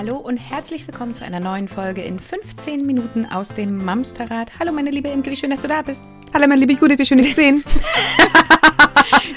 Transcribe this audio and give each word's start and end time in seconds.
Hallo 0.00 0.16
und 0.16 0.38
herzlich 0.38 0.86
willkommen 0.86 1.12
zu 1.12 1.24
einer 1.24 1.40
neuen 1.40 1.68
Folge 1.68 2.00
in 2.00 2.18
15 2.18 2.86
Minuten 2.86 3.26
aus 3.26 3.48
dem 3.48 3.84
Mamsterrad. 3.84 4.52
Hallo 4.58 4.72
meine 4.72 4.90
liebe 4.90 5.08
Imke, 5.08 5.30
wie 5.30 5.36
schön, 5.36 5.50
dass 5.50 5.60
du 5.60 5.68
da 5.68 5.82
bist. 5.82 6.02
Hallo 6.32 6.46
meine 6.48 6.64
liebe 6.64 6.72
Judith, 6.72 6.98
wie 6.98 7.04
schön 7.04 7.18
dich 7.18 7.34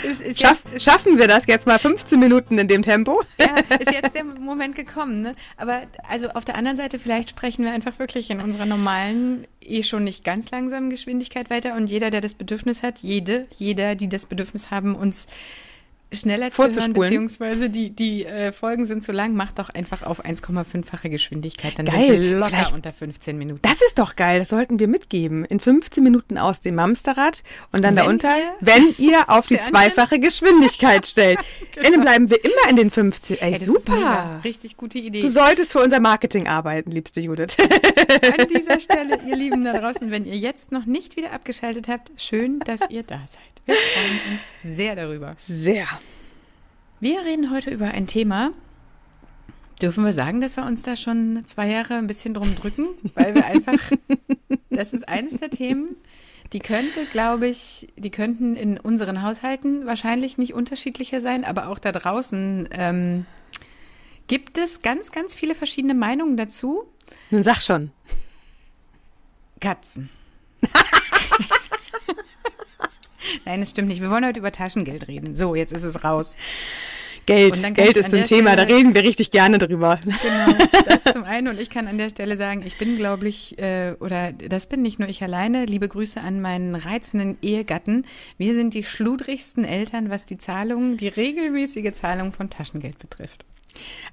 zu 0.04 0.16
sehen. 0.16 0.36
Schaff, 0.36 0.64
schaffen 0.78 1.18
wir 1.18 1.28
das 1.28 1.46
jetzt 1.48 1.66
mal 1.66 1.80
15 1.80 2.20
Minuten 2.20 2.58
in 2.58 2.68
dem 2.68 2.82
Tempo? 2.82 3.22
ja, 3.40 3.56
ist 3.80 3.92
jetzt 3.92 4.16
der 4.16 4.24
Moment 4.24 4.76
gekommen. 4.76 5.22
Ne? 5.22 5.36
Aber 5.58 5.84
also 6.08 6.30
auf 6.30 6.46
der 6.46 6.56
anderen 6.56 6.78
Seite, 6.78 7.00
vielleicht 7.00 7.30
sprechen 7.30 7.66
wir 7.66 7.72
einfach 7.72 8.00
wirklich 8.00 8.30
in 8.30 8.42
unserer 8.42 8.66
normalen, 8.66 9.48
eh 9.62 9.84
schon 9.84 10.04
nicht 10.04 10.24
ganz 10.24 10.52
langsamen 10.52 10.90
Geschwindigkeit 10.90 11.50
weiter. 11.50 11.76
Und 11.76 11.88
jeder, 11.88 12.12
der 12.12 12.22
das 12.22 12.34
Bedürfnis 12.34 12.84
hat, 12.84 13.00
jede, 13.00 13.48
jeder, 13.56 13.96
die 13.96 14.10
das 14.10 14.26
Bedürfnis 14.26 14.72
haben, 14.72 14.96
uns 14.96 15.28
schneller 16.14 16.52
zu 16.52 16.64
hören, 16.64 16.94
beziehungsweise 16.94 17.70
die, 17.70 17.90
die 17.92 18.26
äh, 18.26 18.52
Folgen 18.52 18.86
sind 18.86 19.04
zu 19.04 19.12
lang, 19.12 19.36
macht 19.36 19.60
doch 19.60 19.70
einfach 19.70 20.04
auf 20.04 20.24
1,5-fache 20.26 21.10
Geschwindigkeit. 21.10 21.78
Dann 21.78 21.86
geil. 21.86 22.34
locker 22.36 22.50
Vielleicht, 22.50 22.74
unter 22.74 22.94
15 22.94 23.38
Minuten. 23.38 23.62
Das 23.62 23.82
ist 23.82 24.00
doch 24.00 24.16
geil, 24.16 24.40
das 24.40 24.50
sollten 24.50 24.80
wir 24.80 24.88
mitgeben. 24.88 25.46
In 25.46 25.60
15 25.60 26.04
Minuten 26.04 26.38
aus 26.38 26.62
dem 26.62 26.76
Mamsterrad 26.76 27.44
und 27.72 27.84
dann 27.84 27.96
wenn 27.96 28.04
darunter, 28.04 28.38
ihr, 28.38 28.54
wenn 28.62 28.96
ihr 28.98 29.24
auf 29.30 29.48
die 29.48 29.60
zweifache 29.60 30.20
Geschwindigkeit 30.20 31.06
stellt. 31.06 31.40
genau. 31.74 31.90
Dann 31.90 32.02
bleiben 32.02 32.30
wir 32.30 32.44
immer 32.44 32.70
in 32.70 32.76
den 32.76 32.92
15. 32.92 33.38
Ey, 33.40 33.54
Ey 33.54 33.60
super. 33.60 34.42
Richtig 34.44 34.78
gute 34.78 34.98
Idee. 34.98 35.22
Du 35.22 35.28
solltest 35.28 35.72
für 35.72 35.80
unser 35.80 36.00
Marketing 36.00 36.48
arbeiten, 36.48 36.92
liebste 36.92 37.20
Judith. 37.20 37.58
An 37.60 38.48
dieser 38.48 38.80
Stelle, 38.80 39.20
ihr 39.28 39.36
Lieben 39.36 39.64
da 39.64 39.74
draußen, 39.74 40.12
wenn 40.12 40.26
ihr 40.26 40.38
jetzt 40.38 40.72
noch 40.72 40.86
nicht 40.86 41.16
wieder 41.16 41.32
abgeschaltet 41.32 41.88
habt, 41.88 42.12
schön, 42.18 42.60
dass 42.60 42.82
ihr 42.90 43.04
da 43.04 43.20
seid. 43.28 43.53
Wir 43.66 43.76
freuen 43.76 44.20
uns 44.32 44.76
sehr 44.78 44.96
darüber. 44.96 45.36
Sehr. 45.38 45.88
Wir 47.00 47.22
reden 47.22 47.52
heute 47.52 47.70
über 47.70 47.88
ein 47.88 48.08
Thema. 48.08 48.52
Dürfen 49.82 50.06
wir 50.06 50.14
sagen, 50.14 50.42
dass 50.42 50.58
wir 50.58 50.66
uns 50.66 50.84
da 50.84 50.96
schon 50.96 51.44
zwei 51.46 51.70
Jahre 51.70 51.96
ein 51.96 52.08
bisschen 52.08 52.34
drum 52.34 52.56
drücken? 52.56 52.88
Weil 53.16 53.36
wir 53.36 53.46
einfach, 53.46 53.78
das 54.70 54.94
ist 54.94 55.08
eines 55.08 55.40
der 55.40 55.50
Themen, 55.50 55.96
die 56.52 56.60
könnte, 56.60 57.06
glaube 57.12 57.48
ich, 57.48 57.88
die 57.98 58.12
könnten 58.12 58.56
in 58.56 58.80
unseren 58.80 59.24
Haushalten 59.24 59.86
wahrscheinlich 59.86 60.38
nicht 60.38 60.54
unterschiedlicher 60.54 61.22
sein, 61.22 61.44
aber 61.44 61.68
auch 61.68 61.80
da 61.80 61.92
draußen 61.92 62.70
ähm, 62.72 63.26
gibt 64.28 64.58
es 64.58 64.82
ganz, 64.82 65.12
ganz 65.12 65.36
viele 65.36 65.56
verschiedene 65.56 65.94
Meinungen 65.94 66.38
dazu. 66.38 66.84
Nun 67.32 67.44
sag 67.44 67.62
schon. 67.62 67.92
Katzen. 69.60 70.10
Nein, 73.46 73.60
das 73.60 73.72
stimmt 73.72 73.88
nicht. 73.88 74.02
Wir 74.02 74.10
wollen 74.10 74.26
heute 74.26 74.40
über 74.40 74.52
Taschengeld 74.52 75.08
reden. 75.08 75.36
So, 75.36 75.56
jetzt 75.56 75.74
ist 75.74 75.84
es 75.84 76.04
raus. 76.04 76.38
Geld, 77.26 77.76
Geld 77.76 77.96
ist 77.96 78.14
ein 78.14 78.26
Thema, 78.26 78.52
Stelle, 78.52 78.68
da 78.68 78.76
reden 78.76 78.96
wir 78.96 79.04
richtig 79.04 79.32
gerne 79.32 79.58
drüber. 79.58 79.98
Genau, 80.04 80.58
das 80.86 81.14
zum 81.14 81.24
einen. 81.24 81.48
Und 81.48 81.60
ich 81.60 81.70
kann 81.70 81.88
an 81.88 81.98
der 81.98 82.10
Stelle 82.10 82.36
sagen, 82.36 82.64
ich 82.66 82.78
bin, 82.78 82.98
glaube 82.98 83.30
ich, 83.30 83.58
äh, 83.60 83.96
oder 84.00 84.34
das 84.34 84.68
bin 84.68 84.82
nicht 84.82 85.00
nur 85.00 85.08
ich 85.08 85.24
alleine. 85.24 85.66
Liebe 85.66 85.88
Grüße 85.88 86.20
an 86.20 86.42
meinen 86.42 86.76
reizenden 86.76 87.38
Ehegatten. 87.42 88.06
Wir 88.38 88.54
sind 88.56 88.74
die 88.74 88.84
schludrigsten 88.84 89.64
Eltern, 89.64 90.10
was 90.10 90.26
die 90.26 90.38
Zahlung, 90.38 90.98
die 90.98 91.08
regelmäßige 91.08 91.94
Zahlung 91.94 92.34
von 92.34 92.50
Taschengeld 92.50 92.98
betrifft. 93.00 93.46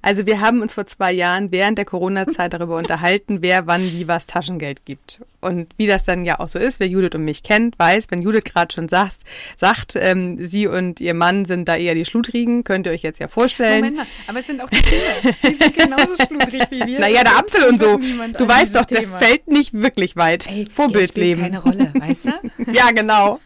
Also 0.03 0.27
wir 0.27 0.41
haben 0.41 0.63
uns 0.63 0.75
vor 0.75 0.87
zwei 0.87 1.13
Jahren 1.13 1.53
während 1.53 1.79
der 1.79 1.85
Corona-Zeit 1.85 2.55
darüber 2.55 2.77
unterhalten, 2.77 3.39
wer 3.43 3.67
wann 3.67 3.93
wie 3.93 4.09
was 4.09 4.27
Taschengeld 4.27 4.85
gibt. 4.85 5.21
Und 5.41 5.73
wie 5.77 5.87
das 5.87 6.05
dann 6.05 6.25
ja 6.25 6.41
auch 6.41 6.49
so 6.49 6.59
ist, 6.59 6.81
wer 6.81 6.87
Judith 6.87 7.15
und 7.15 7.25
mich 7.25 7.43
kennt, 7.43 7.79
weiß, 7.79 8.07
wenn 8.11 8.23
Judith 8.23 8.45
gerade 8.45 8.73
schon 8.73 8.89
sagt, 8.89 9.21
sagt 9.57 9.97
ähm, 9.97 10.37
sie 10.41 10.67
und 10.67 11.01
ihr 11.01 11.15
Mann 11.15 11.45
sind 11.45 11.69
da 11.69 11.77
eher 11.77 11.95
die 11.95 12.05
Schludrigen, 12.05 12.65
könnt 12.65 12.87
ihr 12.87 12.93
euch 12.93 13.03
jetzt 13.03 13.21
ja 13.21 13.29
vorstellen. 13.29 13.81
Moment 13.81 13.97
mal, 13.97 14.07
aber 14.27 14.41
es 14.41 14.47
sind 14.47 14.61
auch 14.63 14.71
die 14.71 14.83
Kinder, 14.83 15.37
die 15.43 15.55
sind 15.55 15.77
genauso 15.77 16.15
schludrig 16.17 16.63
wie 16.71 16.87
wir. 16.87 17.01
Naja, 17.01 17.23
der 17.25 17.39
Apfel 17.39 17.65
und 17.65 17.81
so. 17.81 17.97
Du 17.97 18.49
weißt 18.49 18.75
doch, 18.75 18.85
Thema. 18.85 19.19
der 19.19 19.29
fällt 19.29 19.49
nicht 19.49 19.73
wirklich 19.73 20.17
weit. 20.17 20.47
Ey, 20.49 20.67
Vorbildleben. 20.71 21.43
keine 21.43 21.63
Rolle, 21.63 21.93
weißt 21.95 22.27
du? 22.27 22.31
ja, 22.73 22.91
genau. 22.91 23.41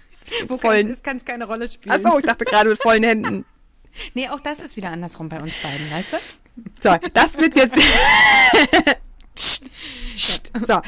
Wo 0.48 0.56
vollen. 0.56 0.96
kann 1.02 1.18
es 1.18 1.24
keine 1.24 1.44
Rolle 1.44 1.68
spielen. 1.68 1.94
Ach 1.94 1.98
so, 1.98 2.18
ich 2.18 2.24
dachte 2.24 2.44
gerade 2.44 2.70
mit 2.70 2.80
vollen 2.80 3.02
Händen. 3.02 3.44
Nee, 4.14 4.28
auch 4.28 4.40
das 4.40 4.60
ist 4.60 4.76
wieder 4.76 4.90
andersrum 4.90 5.28
bei 5.28 5.40
uns 5.40 5.54
beiden, 5.62 5.90
weißt 5.90 6.12
du? 6.12 6.16
So, 6.80 6.96
das 7.12 7.36
wird 7.36 7.54
jetzt. 7.56 7.76
so. 10.66 10.80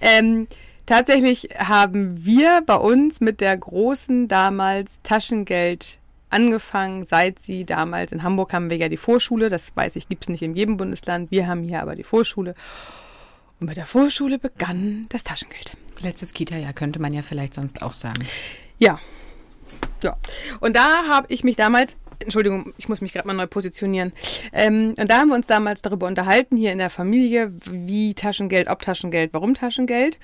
Ähm, 0.00 0.48
tatsächlich 0.86 1.50
haben 1.58 2.24
wir 2.24 2.62
bei 2.66 2.76
uns 2.76 3.20
mit 3.20 3.40
der 3.40 3.56
großen 3.56 4.28
damals 4.28 5.02
Taschengeld 5.02 5.98
angefangen, 6.30 7.04
seit 7.04 7.38
sie 7.38 7.64
damals 7.64 8.12
in 8.12 8.22
Hamburg 8.22 8.52
haben 8.52 8.70
wir 8.70 8.76
ja 8.76 8.88
die 8.88 8.96
Vorschule, 8.96 9.48
das 9.48 9.74
weiß 9.74 9.96
ich, 9.96 10.08
gibt 10.08 10.24
es 10.24 10.28
nicht 10.28 10.42
in 10.42 10.54
jedem 10.54 10.76
Bundesland, 10.76 11.30
wir 11.30 11.46
haben 11.46 11.62
hier 11.62 11.80
aber 11.80 11.94
die 11.94 12.04
Vorschule. 12.04 12.54
Und 13.60 13.66
bei 13.66 13.74
der 13.74 13.86
Vorschule 13.86 14.38
begann 14.38 15.06
das 15.08 15.24
Taschengeld. 15.24 15.76
Letztes 16.00 16.32
Kita-Jahr 16.32 16.72
könnte 16.72 17.00
man 17.00 17.12
ja 17.12 17.22
vielleicht 17.22 17.54
sonst 17.54 17.82
auch 17.82 17.94
sagen. 17.94 18.24
Ja. 18.78 18.98
Ja. 20.02 20.16
Und 20.60 20.76
da 20.76 21.08
habe 21.08 21.26
ich 21.30 21.42
mich 21.42 21.56
damals 21.56 21.96
Entschuldigung, 22.20 22.72
ich 22.76 22.88
muss 22.88 23.00
mich 23.00 23.12
gerade 23.12 23.26
mal 23.26 23.34
neu 23.34 23.46
positionieren. 23.46 24.12
Ähm, 24.52 24.94
und 24.98 25.10
da 25.10 25.18
haben 25.18 25.28
wir 25.28 25.36
uns 25.36 25.46
damals 25.46 25.82
darüber 25.82 26.06
unterhalten, 26.06 26.56
hier 26.56 26.72
in 26.72 26.78
der 26.78 26.90
Familie, 26.90 27.52
wie 27.70 28.14
Taschengeld, 28.14 28.68
ob 28.68 28.82
Taschengeld, 28.82 29.32
warum 29.32 29.54
Taschengeld. 29.54 30.18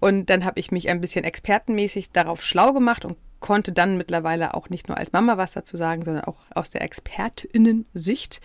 Und 0.00 0.30
dann 0.30 0.44
habe 0.44 0.60
ich 0.60 0.70
mich 0.70 0.88
ein 0.88 1.00
bisschen 1.00 1.24
expertenmäßig 1.24 2.12
darauf 2.12 2.42
schlau 2.42 2.72
gemacht 2.72 3.04
und 3.04 3.16
konnte 3.40 3.72
dann 3.72 3.96
mittlerweile 3.96 4.54
auch 4.54 4.70
nicht 4.70 4.88
nur 4.88 4.96
als 4.96 5.12
Mama 5.12 5.36
was 5.36 5.52
dazu 5.52 5.76
sagen, 5.76 6.02
sondern 6.02 6.24
auch 6.24 6.38
aus 6.54 6.70
der 6.70 6.82
Expertinnen-Sicht 6.82 8.40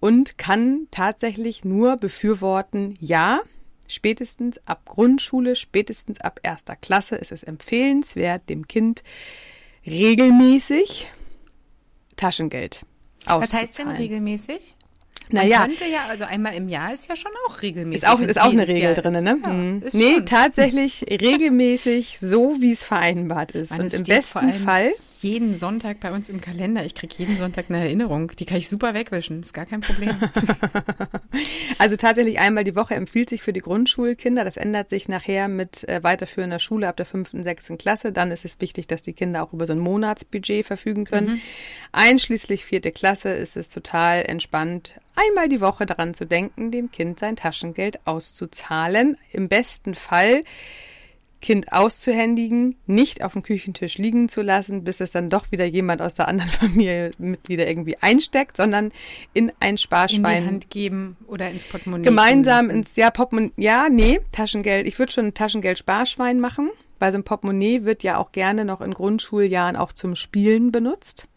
und 0.00 0.38
kann 0.38 0.86
tatsächlich 0.90 1.64
nur 1.64 1.96
befürworten, 1.96 2.94
ja, 3.00 3.40
spätestens 3.88 4.60
ab 4.66 4.82
Grundschule, 4.84 5.56
spätestens 5.56 6.20
ab 6.20 6.40
erster 6.42 6.76
Klasse 6.76 7.16
ist 7.16 7.32
es 7.32 7.42
empfehlenswert, 7.42 8.48
dem 8.48 8.68
Kind 8.68 9.02
regelmäßig 9.86 11.08
Taschengeld 12.18 12.82
auszuzahlen. 13.24 13.42
Was 13.42 13.52
heißt 13.54 13.78
denn 13.78 13.88
regelmäßig? 13.88 14.76
Naja. 15.30 15.60
Man 15.60 15.68
könnte 15.68 15.84
ja, 15.86 16.06
also 16.08 16.24
einmal 16.24 16.54
im 16.54 16.68
Jahr 16.68 16.94
ist 16.94 17.08
ja 17.08 17.16
schon 17.16 17.32
auch 17.46 17.60
regelmäßig. 17.60 18.02
Ist 18.02 18.08
auch, 18.08 18.20
ist 18.20 18.40
auch 18.40 18.50
eine 18.50 18.66
Regel 18.66 18.94
drin, 18.94 19.22
ne? 19.22 19.38
Ja, 19.42 19.50
hm. 19.50 19.82
Nee, 19.92 20.14
schon. 20.14 20.26
tatsächlich 20.26 21.04
regelmäßig, 21.10 22.18
so 22.18 22.56
wie 22.60 22.70
es 22.70 22.84
vereinbart 22.84 23.52
ist. 23.52 23.70
Man, 23.70 23.82
Und 23.82 23.94
im 23.94 24.04
besten 24.04 24.52
Fall 24.54 24.90
jeden 25.22 25.56
Sonntag 25.56 26.00
bei 26.00 26.12
uns 26.12 26.28
im 26.28 26.40
Kalender. 26.40 26.84
Ich 26.84 26.94
kriege 26.94 27.14
jeden 27.18 27.36
Sonntag 27.36 27.66
eine 27.68 27.80
Erinnerung. 27.80 28.32
Die 28.38 28.44
kann 28.44 28.58
ich 28.58 28.68
super 28.68 28.94
wegwischen. 28.94 29.42
Ist 29.42 29.54
gar 29.54 29.66
kein 29.66 29.80
Problem. 29.80 30.16
also 31.78 31.96
tatsächlich 31.96 32.40
einmal 32.40 32.64
die 32.64 32.76
Woche 32.76 32.94
empfiehlt 32.94 33.28
sich 33.28 33.42
für 33.42 33.52
die 33.52 33.60
Grundschulkinder. 33.60 34.44
Das 34.44 34.56
ändert 34.56 34.90
sich 34.90 35.08
nachher 35.08 35.48
mit 35.48 35.88
äh, 35.88 36.02
weiterführender 36.02 36.58
Schule 36.58 36.88
ab 36.88 36.96
der 36.96 37.06
fünften, 37.06 37.42
sechsten 37.42 37.78
Klasse. 37.78 38.12
Dann 38.12 38.30
ist 38.30 38.44
es 38.44 38.60
wichtig, 38.60 38.86
dass 38.86 39.02
die 39.02 39.12
Kinder 39.12 39.42
auch 39.42 39.52
über 39.52 39.66
so 39.66 39.72
ein 39.72 39.78
Monatsbudget 39.78 40.66
verfügen 40.66 41.04
können. 41.04 41.28
Mhm. 41.28 41.40
Einschließlich 41.92 42.64
vierte 42.64 42.92
Klasse 42.92 43.30
ist 43.30 43.56
es 43.56 43.68
total 43.68 44.24
entspannt, 44.26 45.00
einmal 45.14 45.48
die 45.48 45.60
Woche 45.60 45.86
daran 45.86 46.14
zu 46.14 46.26
denken, 46.26 46.70
dem 46.70 46.90
Kind 46.90 47.18
sein 47.18 47.36
Taschengeld 47.36 48.06
auszuzahlen. 48.06 49.16
Im 49.32 49.48
besten 49.48 49.94
Fall 49.94 50.42
Kind 51.40 51.72
auszuhändigen, 51.72 52.74
nicht 52.86 53.22
auf 53.22 53.32
dem 53.32 53.42
Küchentisch 53.42 53.96
liegen 53.98 54.28
zu 54.28 54.42
lassen, 54.42 54.82
bis 54.82 55.00
es 55.00 55.12
dann 55.12 55.30
doch 55.30 55.52
wieder 55.52 55.64
jemand 55.64 56.02
aus 56.02 56.14
der 56.14 56.28
anderen 56.28 56.50
Familienmitglieder 56.60 57.68
irgendwie 57.68 57.96
einsteckt, 58.00 58.56
sondern 58.56 58.90
in 59.34 59.52
ein 59.60 59.78
Sparschwein. 59.78 60.38
In 60.38 60.42
die 60.42 60.48
Hand 60.48 60.70
geben 60.70 61.16
oder 61.26 61.50
ins 61.50 61.64
Portemonnaie. 61.64 62.04
Gemeinsam 62.04 62.70
ins, 62.70 62.96
ja, 62.96 63.10
Portemonnaie, 63.10 63.52
ja, 63.56 63.88
nee, 63.88 64.20
Taschengeld. 64.32 64.86
Ich 64.86 64.98
würde 64.98 65.12
schon 65.12 65.26
ein 65.26 65.34
Taschengeld-Sparschwein 65.34 66.40
machen, 66.40 66.70
weil 66.98 67.12
so 67.12 67.18
ein 67.18 67.24
Portemonnaie 67.24 67.84
wird 67.84 68.02
ja 68.02 68.18
auch 68.18 68.32
gerne 68.32 68.64
noch 68.64 68.80
in 68.80 68.92
Grundschuljahren 68.92 69.76
auch 69.76 69.92
zum 69.92 70.16
Spielen 70.16 70.72
benutzt 70.72 71.28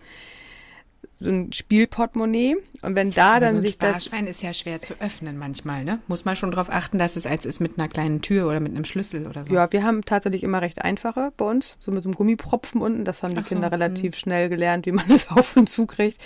so 1.21 1.29
ein 1.29 1.53
Spielportemonnaie. 1.53 2.55
Und 2.81 2.95
wenn 2.95 3.11
da 3.11 3.39
dann 3.39 3.51
so 3.51 3.57
ein 3.57 3.61
sich 3.63 3.77
das. 3.77 4.05
Sparschwein 4.05 4.27
ist 4.27 4.41
ja 4.41 4.53
schwer 4.53 4.79
zu 4.79 4.95
öffnen 4.99 5.37
manchmal, 5.37 5.83
ne? 5.83 5.99
Muss 6.07 6.25
man 6.25 6.35
schon 6.35 6.51
darauf 6.51 6.69
achten, 6.69 6.97
dass 6.97 7.15
es 7.15 7.25
als 7.25 7.45
ist 7.45 7.59
mit 7.59 7.77
einer 7.77 7.87
kleinen 7.87 8.21
Tür 8.21 8.47
oder 8.47 8.59
mit 8.59 8.71
einem 8.71 8.85
Schlüssel 8.85 9.27
oder 9.27 9.45
so. 9.45 9.53
Ja, 9.53 9.71
wir 9.71 9.83
haben 9.83 10.03
tatsächlich 10.03 10.43
immer 10.43 10.61
recht 10.61 10.81
einfache 10.81 11.31
bei 11.37 11.45
uns, 11.45 11.77
so 11.79 11.91
mit 11.91 12.03
so 12.03 12.09
einem 12.09 12.15
Gummipropfen 12.15 12.81
unten. 12.81 13.05
Das 13.05 13.21
haben 13.21 13.35
die 13.35 13.41
Ach 13.41 13.47
Kinder 13.47 13.67
so, 13.67 13.75
relativ 13.75 14.13
mh. 14.13 14.17
schnell 14.17 14.49
gelernt, 14.49 14.85
wie 14.85 14.91
man 14.91 15.05
das 15.09 15.29
auf 15.29 15.55
und 15.55 15.69
zu 15.69 15.85
kriegt. 15.85 16.17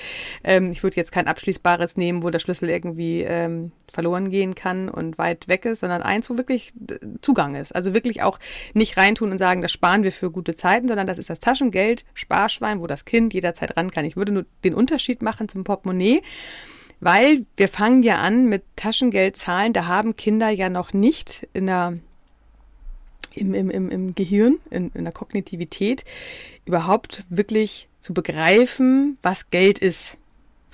Ähm, 0.44 0.72
ich 0.72 0.82
würde 0.82 0.96
jetzt 0.96 1.12
kein 1.12 1.28
abschließbares 1.28 1.98
nehmen, 1.98 2.24
wo 2.24 2.30
der 2.30 2.40
Schlüssel 2.40 2.70
irgendwie 2.70 3.22
ähm, 3.22 3.72
verloren 3.92 4.30
gehen 4.30 4.56
kann 4.56 4.88
und 4.90 5.18
weit 5.18 5.48
weg 5.48 5.66
ist, 5.66 5.82
sondern 5.82 6.02
eins, 6.02 6.30
wo 6.30 6.38
wirklich 6.38 6.74
äh, 6.90 7.00
Zugang 7.22 7.56
ist. 7.56 7.76
Also 7.76 7.94
wirklich 7.94 8.24
auch 8.24 8.40
nicht 8.74 8.98
reintun 8.98 9.32
und 9.32 9.38
sagen, 9.38 9.62
das 9.62 9.72
sparen 9.72 10.04
wir 10.04 10.12
für 10.12 10.32
gute 10.32 10.56
Zeiten, 10.56 10.88
sondern 10.88 11.08
das 11.08 11.18
ist 11.18 11.30
das 11.30 11.40
Taschengeld, 11.40 12.06
Sparschwein, 12.14 12.80
wo 12.80 12.88
das 12.88 13.06
Kind 13.06 13.34
jederzeit 13.34 13.76
ran 13.76 13.92
kann. 13.92 14.06
Ich 14.06 14.16
würde 14.16 14.32
nur 14.32 14.46
den 14.64 14.74
Unterschied 14.86 15.24
machen 15.24 15.50
zum 15.50 15.64
Portemonnaie, 15.64 16.22
Weil 17.00 17.46
wir 17.58 17.68
fangen 17.68 18.04
ja 18.04 18.18
an 18.18 18.46
mit 18.46 18.64
Taschengeldzahlen, 18.76 19.74
da 19.74 19.86
haben 19.88 20.16
Kinder 20.16 20.50
ja 20.50 20.70
noch 20.70 20.94
nicht 20.94 21.48
in 21.54 21.66
der 21.66 21.98
im, 23.34 23.54
im, 23.54 23.70
im, 23.70 23.90
im 23.90 24.16
Gehirn, 24.16 24.60
in, 24.70 24.92
in 24.94 25.04
der 25.04 25.12
Kognitivität, 25.12 26.06
überhaupt 26.66 27.24
wirklich 27.30 27.90
zu 28.00 28.14
begreifen, 28.14 29.18
was 29.22 29.50
Geld 29.50 29.80
ist. 29.80 30.18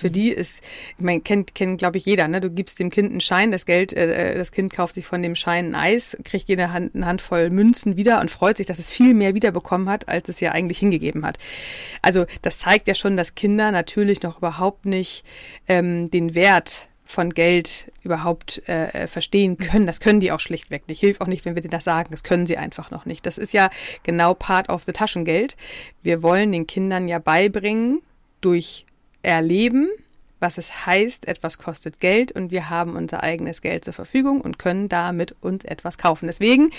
Für 0.01 0.09
die 0.09 0.29
ist, 0.29 0.63
ich 0.97 1.03
meine, 1.03 1.21
kennt, 1.21 1.53
kennt 1.53 1.77
glaube 1.77 1.99
ich, 1.99 2.05
jeder, 2.05 2.27
ne? 2.27 2.41
Du 2.41 2.49
gibst 2.49 2.79
dem 2.79 2.89
Kind 2.89 3.11
einen 3.11 3.21
Schein, 3.21 3.51
das 3.51 3.67
Geld, 3.67 3.93
äh, 3.93 4.35
das 4.35 4.51
Kind 4.51 4.73
kauft 4.73 4.95
sich 4.95 5.05
von 5.05 5.21
dem 5.21 5.35
Schein 5.35 5.67
ein 5.67 5.75
Eis, 5.75 6.17
kriegt 6.23 6.49
jede 6.49 6.73
Hand, 6.73 6.95
eine 6.95 7.05
Handvoll 7.05 7.51
Münzen 7.51 7.97
wieder 7.97 8.19
und 8.19 8.31
freut 8.31 8.57
sich, 8.57 8.65
dass 8.65 8.79
es 8.79 8.91
viel 8.91 9.13
mehr 9.13 9.35
wiederbekommen 9.35 9.87
hat, 9.89 10.09
als 10.09 10.27
es 10.27 10.39
ja 10.39 10.53
eigentlich 10.53 10.79
hingegeben 10.79 11.23
hat. 11.23 11.37
Also 12.01 12.25
das 12.41 12.57
zeigt 12.57 12.87
ja 12.87 12.95
schon, 12.95 13.15
dass 13.15 13.35
Kinder 13.35 13.71
natürlich 13.71 14.23
noch 14.23 14.39
überhaupt 14.39 14.87
nicht 14.87 15.23
ähm, 15.67 16.09
den 16.09 16.33
Wert 16.33 16.89
von 17.05 17.29
Geld 17.29 17.91
überhaupt 18.01 18.67
äh, 18.67 19.05
verstehen 19.05 19.57
können. 19.57 19.85
Das 19.85 19.99
können 19.99 20.19
die 20.19 20.31
auch 20.31 20.39
schlichtweg 20.39 20.87
nicht. 20.87 21.01
Hilft 21.01 21.21
auch 21.21 21.27
nicht, 21.27 21.45
wenn 21.45 21.53
wir 21.53 21.61
denen 21.61 21.69
das 21.69 21.83
sagen. 21.83 22.09
Das 22.09 22.23
können 22.23 22.47
sie 22.47 22.57
einfach 22.57 22.89
noch 22.89 23.05
nicht. 23.05 23.27
Das 23.27 23.37
ist 23.37 23.53
ja 23.53 23.69
genau 24.01 24.33
Part 24.33 24.69
of 24.69 24.81
the 24.83 24.93
Taschengeld. 24.93 25.57
Wir 26.01 26.23
wollen 26.23 26.51
den 26.51 26.65
Kindern 26.65 27.07
ja 27.07 27.19
beibringen 27.19 28.01
durch 28.39 28.87
Erleben, 29.21 29.89
was 30.39 30.57
es 30.57 30.85
heißt, 30.87 31.27
etwas 31.27 31.57
kostet 31.59 31.99
Geld 31.99 32.31
und 32.31 32.49
wir 32.51 32.69
haben 32.69 32.95
unser 32.95 33.21
eigenes 33.21 33.61
Geld 33.61 33.85
zur 33.85 33.93
Verfügung 33.93 34.41
und 34.41 34.57
können 34.57 34.89
damit 34.89 35.35
uns 35.41 35.63
etwas 35.65 35.97
kaufen. 35.99 36.25
Deswegen 36.27 36.71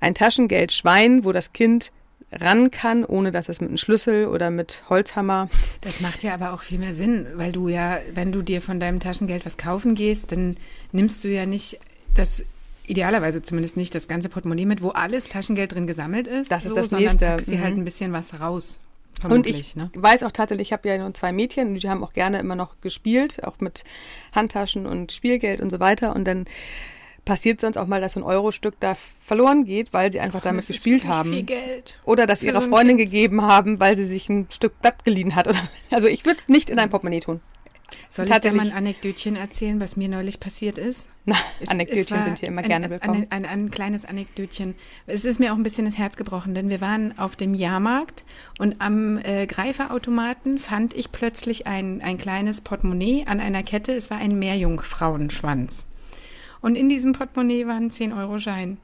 ein 0.00 0.14
Taschengeldschwein, 0.14 1.24
wo 1.24 1.32
das 1.32 1.52
Kind 1.52 1.92
ran 2.32 2.70
kann, 2.70 3.04
ohne 3.04 3.30
dass 3.32 3.48
es 3.48 3.60
mit 3.60 3.68
einem 3.70 3.76
Schlüssel 3.76 4.26
oder 4.26 4.50
mit 4.50 4.84
Holzhammer. 4.88 5.50
Das 5.80 6.00
macht 6.00 6.22
ja 6.22 6.32
aber 6.32 6.52
auch 6.54 6.62
viel 6.62 6.78
mehr 6.78 6.94
Sinn, 6.94 7.26
weil 7.34 7.50
du 7.52 7.68
ja, 7.68 7.98
wenn 8.14 8.30
du 8.32 8.42
dir 8.42 8.62
von 8.62 8.78
deinem 8.80 9.00
Taschengeld 9.00 9.44
was 9.44 9.58
kaufen 9.58 9.94
gehst, 9.96 10.30
dann 10.32 10.56
nimmst 10.92 11.24
du 11.24 11.28
ja 11.28 11.44
nicht 11.44 11.78
das 12.14 12.44
idealerweise 12.86 13.42
zumindest 13.42 13.76
nicht 13.76 13.94
das 13.94 14.08
ganze 14.08 14.28
Portemonnaie 14.28 14.64
mit, 14.66 14.82
wo 14.82 14.90
alles 14.90 15.28
Taschengeld 15.28 15.74
drin 15.74 15.86
gesammelt 15.86 16.26
ist. 16.26 16.50
Das 16.50 16.64
ist 16.64 16.70
so, 16.70 16.76
das 16.76 16.90
sondern 16.90 17.08
nächste. 17.08 17.26
packst 17.26 17.46
dir 17.48 17.58
Mhm. 17.58 17.62
halt 17.64 17.76
ein 17.76 17.84
bisschen 17.84 18.12
was 18.12 18.40
raus. 18.40 18.78
Und 19.28 19.46
ich 19.46 19.76
ne? 19.76 19.90
weiß 19.94 20.22
auch 20.22 20.32
tatsächlich, 20.32 20.68
ich 20.68 20.72
habe 20.72 20.88
ja 20.88 20.98
nur 20.98 21.12
zwei 21.14 21.32
Mädchen 21.32 21.68
und 21.68 21.82
die 21.82 21.88
haben 21.88 22.02
auch 22.02 22.12
gerne 22.12 22.38
immer 22.38 22.56
noch 22.56 22.80
gespielt, 22.80 23.44
auch 23.44 23.60
mit 23.60 23.84
Handtaschen 24.34 24.86
und 24.86 25.12
Spielgeld 25.12 25.60
und 25.60 25.70
so 25.70 25.80
weiter. 25.80 26.14
Und 26.14 26.24
dann 26.24 26.46
passiert 27.24 27.60
sonst 27.60 27.76
auch 27.76 27.86
mal, 27.86 28.00
dass 28.00 28.14
so 28.14 28.20
ein 28.20 28.24
Eurostück 28.24 28.74
da 28.80 28.94
verloren 28.94 29.64
geht, 29.64 29.92
weil 29.92 30.10
sie 30.10 30.20
einfach 30.20 30.40
damit 30.40 30.64
Das 30.64 30.70
ist 30.70 30.76
gespielt 30.76 31.06
haben. 31.06 31.46
Oder 32.04 32.26
das 32.26 32.40
für 32.40 32.46
ihrer 32.46 32.60
so 32.60 32.66
ein 32.66 32.70
Freundin 32.70 32.96
gegeben 32.96 33.42
haben, 33.42 33.78
weil 33.80 33.96
sie 33.96 34.06
sich 34.06 34.28
ein 34.28 34.46
Stück 34.50 34.80
Blatt 34.80 35.04
geliehen 35.04 35.36
hat. 35.36 35.48
Also 35.90 36.06
ich 36.06 36.24
würde 36.24 36.38
es 36.38 36.48
nicht 36.48 36.70
in 36.70 36.78
ein 36.78 36.88
Portemonnaie 36.88 37.20
tun. 37.20 37.40
Soll 38.08 38.28
ich 38.28 38.38
dir 38.38 38.52
mal 38.52 38.66
ein 38.66 38.72
Anekdötchen 38.72 39.36
erzählen, 39.36 39.80
was 39.80 39.96
mir 39.96 40.08
neulich 40.08 40.40
passiert 40.40 40.78
ist? 40.78 41.08
Na, 41.26 41.36
Es- 41.60 41.68
Anekdötchen 41.68 42.18
es 42.18 42.24
sind 42.24 42.38
hier 42.38 42.48
immer 42.48 42.62
ein, 42.62 42.68
gerne 42.68 42.90
willkommen. 42.90 43.26
Ein, 43.30 43.44
ein, 43.44 43.64
ein 43.64 43.70
kleines 43.70 44.04
Anekdötchen. 44.04 44.74
Es 45.06 45.24
ist 45.24 45.38
mir 45.38 45.52
auch 45.52 45.56
ein 45.56 45.62
bisschen 45.62 45.84
das 45.86 45.98
Herz 45.98 46.16
gebrochen, 46.16 46.54
denn 46.54 46.68
wir 46.70 46.80
waren 46.80 47.16
auf 47.18 47.36
dem 47.36 47.54
Jahrmarkt 47.54 48.24
und 48.58 48.76
am 48.80 49.18
äh, 49.18 49.46
Greiferautomaten 49.46 50.58
fand 50.58 50.94
ich 50.94 51.12
plötzlich 51.12 51.66
ein, 51.66 52.00
ein 52.02 52.18
kleines 52.18 52.60
Portemonnaie 52.62 53.24
an 53.26 53.40
einer 53.40 53.62
Kette. 53.62 53.92
Es 53.92 54.10
war 54.10 54.18
ein 54.18 54.38
Meerjungfrauenschwanz. 54.38 55.86
Und 56.62 56.76
in 56.76 56.90
diesem 56.90 57.12
Portemonnaie 57.12 57.66
waren 57.66 57.84
ein 57.86 57.90
10-Euro-Schein. 57.90 58.76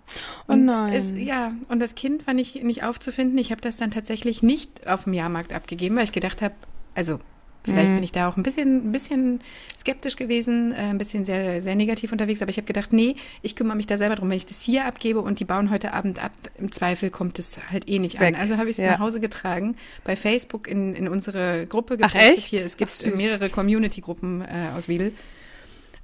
Oh 0.49 0.53
Und 0.53 0.65
nein. 0.65 0.95
Es, 0.95 1.13
ja, 1.15 1.53
und 1.69 1.79
das 1.81 1.95
Kind 1.95 2.27
war 2.27 2.33
nicht, 2.33 2.63
nicht 2.65 2.85
aufzufinden. 2.85 3.37
Ich 3.37 3.51
habe 3.51 3.61
das 3.61 3.77
dann 3.77 3.91
tatsächlich 3.91 4.43
nicht 4.43 4.87
auf 4.87 5.05
dem 5.05 5.13
Jahrmarkt 5.13 5.53
abgegeben, 5.53 5.97
weil 5.97 6.05
ich 6.05 6.13
gedacht 6.13 6.41
habe, 6.41 6.55
also 6.95 7.19
vielleicht 7.67 7.91
Mhm. 7.91 7.95
bin 7.97 8.05
ich 8.05 8.13
da 8.13 8.29
auch 8.29 8.37
ein 8.39 8.43
bisschen, 8.43 8.89
ein 8.89 8.93
bisschen 8.93 9.41
skeptisch 9.79 10.17
gewesen, 10.17 10.73
äh, 10.73 10.77
ein 10.77 10.99
bisschen 10.99 11.25
sehr, 11.25 11.61
sehr 11.61 11.75
negativ 11.75 12.13
unterwegs, 12.13 12.41
aber 12.41 12.49
ich 12.51 12.57
habe 12.57 12.67
gedacht, 12.67 12.93
nee, 12.93 13.17
ich 13.43 13.55
kümmere 13.57 13.77
mich 13.77 13.87
da 13.87 13.99
selber 13.99 14.15
drum. 14.17 14.31
Wenn 14.31 14.39
ich 14.39 14.47
das 14.47 14.63
hier 14.63 14.87
abgebe 14.87 15.21
und 15.21 15.39
die 15.41 15.45
bauen 15.45 15.71
heute 15.71 15.93
Abend 15.93 16.23
ab, 16.23 16.33
im 16.59 16.73
Zweifel 16.73 17.11
kommt 17.11 17.39
es 17.39 17.59
halt 17.71 17.89
eh 17.89 17.99
nicht 17.99 18.19
Weg. 18.21 18.29
an. 18.29 18.35
Also 18.35 18.57
habe 18.57 18.71
ich 18.71 18.79
es 18.79 18.83
Ja. 18.85 18.93
nach 18.93 19.01
Hause 19.01 19.21
getragen, 19.21 19.77
bei 20.05 20.17
Facebook 20.17 20.67
in, 20.69 20.95
in 20.95 21.09
unsere 21.09 21.67
Gruppe 21.67 21.99
Ach, 22.01 22.13
gepostet. 22.13 22.39
echt? 22.39 22.47
Hier, 22.47 22.65
es 22.65 22.77
gibt 22.77 22.91
Ach, 23.07 23.17
mehrere 23.17 23.49
Community-Gruppen 23.51 24.43
äh, 24.43 24.71
aus 24.77 24.89
Wiedel 24.89 25.13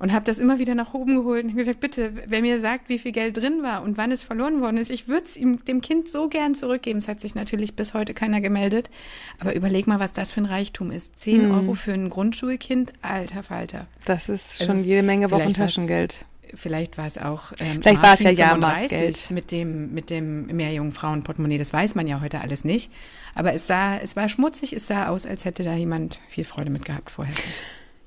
und 0.03 0.13
habe 0.13 0.25
das 0.25 0.41
immer 0.41 0.59
wieder 0.59 0.75
nach 0.75 0.95
oben 0.95 1.15
geholt 1.15 1.45
und 1.45 1.55
gesagt, 1.55 1.79
bitte, 1.79 2.13
wer 2.27 2.41
mir 2.41 2.59
sagt, 2.59 2.89
wie 2.89 2.99
viel 2.99 3.13
Geld 3.13 3.37
drin 3.37 3.63
war 3.63 3.85
und 3.85 3.97
wann 3.97 4.11
es 4.11 4.25
verloren 4.25 4.61
worden 4.61 4.77
ist, 4.77 4.91
ich 4.91 5.07
würde 5.07 5.27
es 5.27 5.37
ihm 5.37 5.65
dem 5.65 5.81
Kind 5.81 6.09
so 6.09 6.29
gern 6.29 6.57
zurückgeben. 6.57 6.99
Es 6.99 7.07
hat 7.07 7.21
sich 7.21 7.37
natürlich 7.37 7.77
bis 7.77 7.95
heute 7.95 8.13
keiner 8.13 8.41
gemeldet, 8.41 8.91
aber 9.39 9.55
überleg 9.55 9.87
mal, 9.87 10.01
was 10.01 10.13
das 10.13 10.33
für 10.33 10.41
ein 10.41 10.47
Reichtum 10.47 10.91
ist. 10.91 11.17
Zehn 11.21 11.43
Hm. 11.43 11.53
Euro 11.53 11.75
für 11.75 11.93
ein 11.93 12.11
Grundschulkind, 12.11 12.93
alter 13.01 13.45
Falter. 13.45 13.87
Das 14.05 14.29
ist 14.29 14.65
schon 14.65 14.79
ist 14.79 14.87
jede 14.87 15.05
Menge 15.05 15.31
Wochentaschengeld. 15.31 16.25
Vielleicht 16.53 16.99
war 16.99 17.07
es 17.07 17.17
auch 17.17 17.53
ähm, 17.61 17.81
Vielleicht 17.81 18.03
war 18.03 18.15
es 18.15 18.21
ja 18.21 18.31
1835 18.31 18.39
Jahrmarktgeld. 18.39 19.31
mit 19.31 19.53
dem 19.53 19.95
mit 19.95 20.11
dem 20.11 20.47
Meerjungfrauenportemonnaie. 20.47 21.59
Das 21.59 21.73
weiß 21.73 21.95
man 21.95 22.09
ja 22.09 22.21
heute 22.21 22.41
alles 22.41 22.65
nicht. 22.65 22.91
Aber 23.37 23.55
es 23.55 23.69
sah, 23.69 23.99
es 23.99 24.17
war 24.17 24.29
schmutzig. 24.29 24.73
Es 24.73 24.89
sah 24.89 25.07
aus, 25.07 25.27
als 25.27 25.45
hätte 25.45 25.63
da 25.63 25.75
jemand 25.75 26.21
viel 26.29 26.45
Freude 26.45 26.71
mit 26.71 26.85
gehabt 26.85 27.09
vorher. 27.13 27.35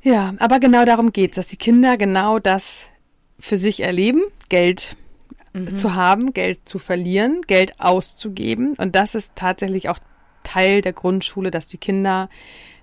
Ja, 0.06 0.36
aber 0.38 0.60
genau 0.60 0.86
darum 0.86 1.12
geht's, 1.12 1.36
dass 1.36 1.48
die 1.48 1.58
Kinder 1.58 1.98
genau 1.98 2.38
das 2.38 2.90
für 3.40 3.58
sich 3.58 3.82
erleben, 3.82 4.22
Geld 4.50 4.96
Mhm. 5.54 5.76
zu 5.78 5.96
haben, 5.96 6.34
Geld 6.34 6.60
zu 6.66 6.78
verlieren, 6.78 7.42
Geld 7.48 7.80
auszugeben. 7.80 8.76
Und 8.78 8.96
das 8.96 9.16
ist 9.16 9.36
tatsächlich 9.36 9.90
auch 9.90 9.98
Teil 10.44 10.82
der 10.82 10.94
Grundschule, 10.94 11.50
dass 11.50 11.68
die 11.68 11.78
Kinder 11.78 12.30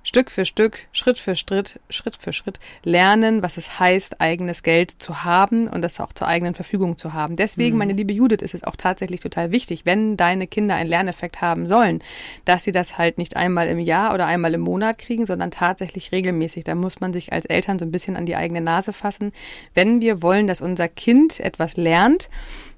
Stück 0.05 0.31
für 0.31 0.45
Stück, 0.45 0.89
Schritt 0.93 1.19
für 1.19 1.37
Schritt, 1.37 1.79
Schritt 1.89 2.17
für 2.17 2.33
Schritt 2.33 2.59
lernen, 2.83 3.43
was 3.43 3.57
es 3.57 3.79
heißt, 3.79 4.21
eigenes 4.21 4.63
Geld 4.63 4.91
zu 4.91 5.25
haben 5.25 5.69
und 5.69 5.83
das 5.83 6.01
auch 6.01 6.13
zur 6.13 6.27
eigenen 6.27 6.55
Verfügung 6.55 6.97
zu 6.97 7.13
haben. 7.13 7.37
Deswegen, 7.37 7.79
meine 7.79 7.93
liebe 7.93 8.13
Judith, 8.13 8.43
ist 8.43 8.55
es 8.55 8.65
auch 8.65 8.77
tatsächlich 8.77 9.21
total 9.21 9.53
wichtig, 9.53 9.87
wenn 9.87 10.17
deine 10.17 10.47
Kinder 10.47 10.75
einen 10.75 10.91
Lerneffekt 10.91 11.41
haben 11.41 11.67
sollen, 11.69 12.03
dass 12.45 12.65
sie 12.65 12.73
das 12.73 12.99
halt 12.99 13.19
nicht 13.19 13.37
einmal 13.37 13.69
im 13.69 13.79
Jahr 13.79 14.13
oder 14.13 14.27
einmal 14.27 14.55
im 14.55 14.63
Monat 14.63 14.99
kriegen, 14.99 15.25
sondern 15.25 15.51
tatsächlich 15.53 16.11
regelmäßig. 16.11 16.65
Da 16.65 16.75
muss 16.75 17.01
man 17.01 17.13
sich 17.13 17.33
als 17.33 17.45
Eltern 17.47 17.79
so 17.79 17.85
ein 17.85 17.93
bisschen 17.93 18.17
an 18.17 18.27
die 18.27 18.37
eigene 18.37 18.61
Nase 18.61 18.93
fassen. 18.93 19.33
Wenn 19.75 20.01
wir 20.01 20.21
wollen, 20.21 20.49
dass 20.49 20.61
unser 20.61 20.89
Kind 20.89 21.39
etwas 21.39 21.77
lernt, 21.77 22.29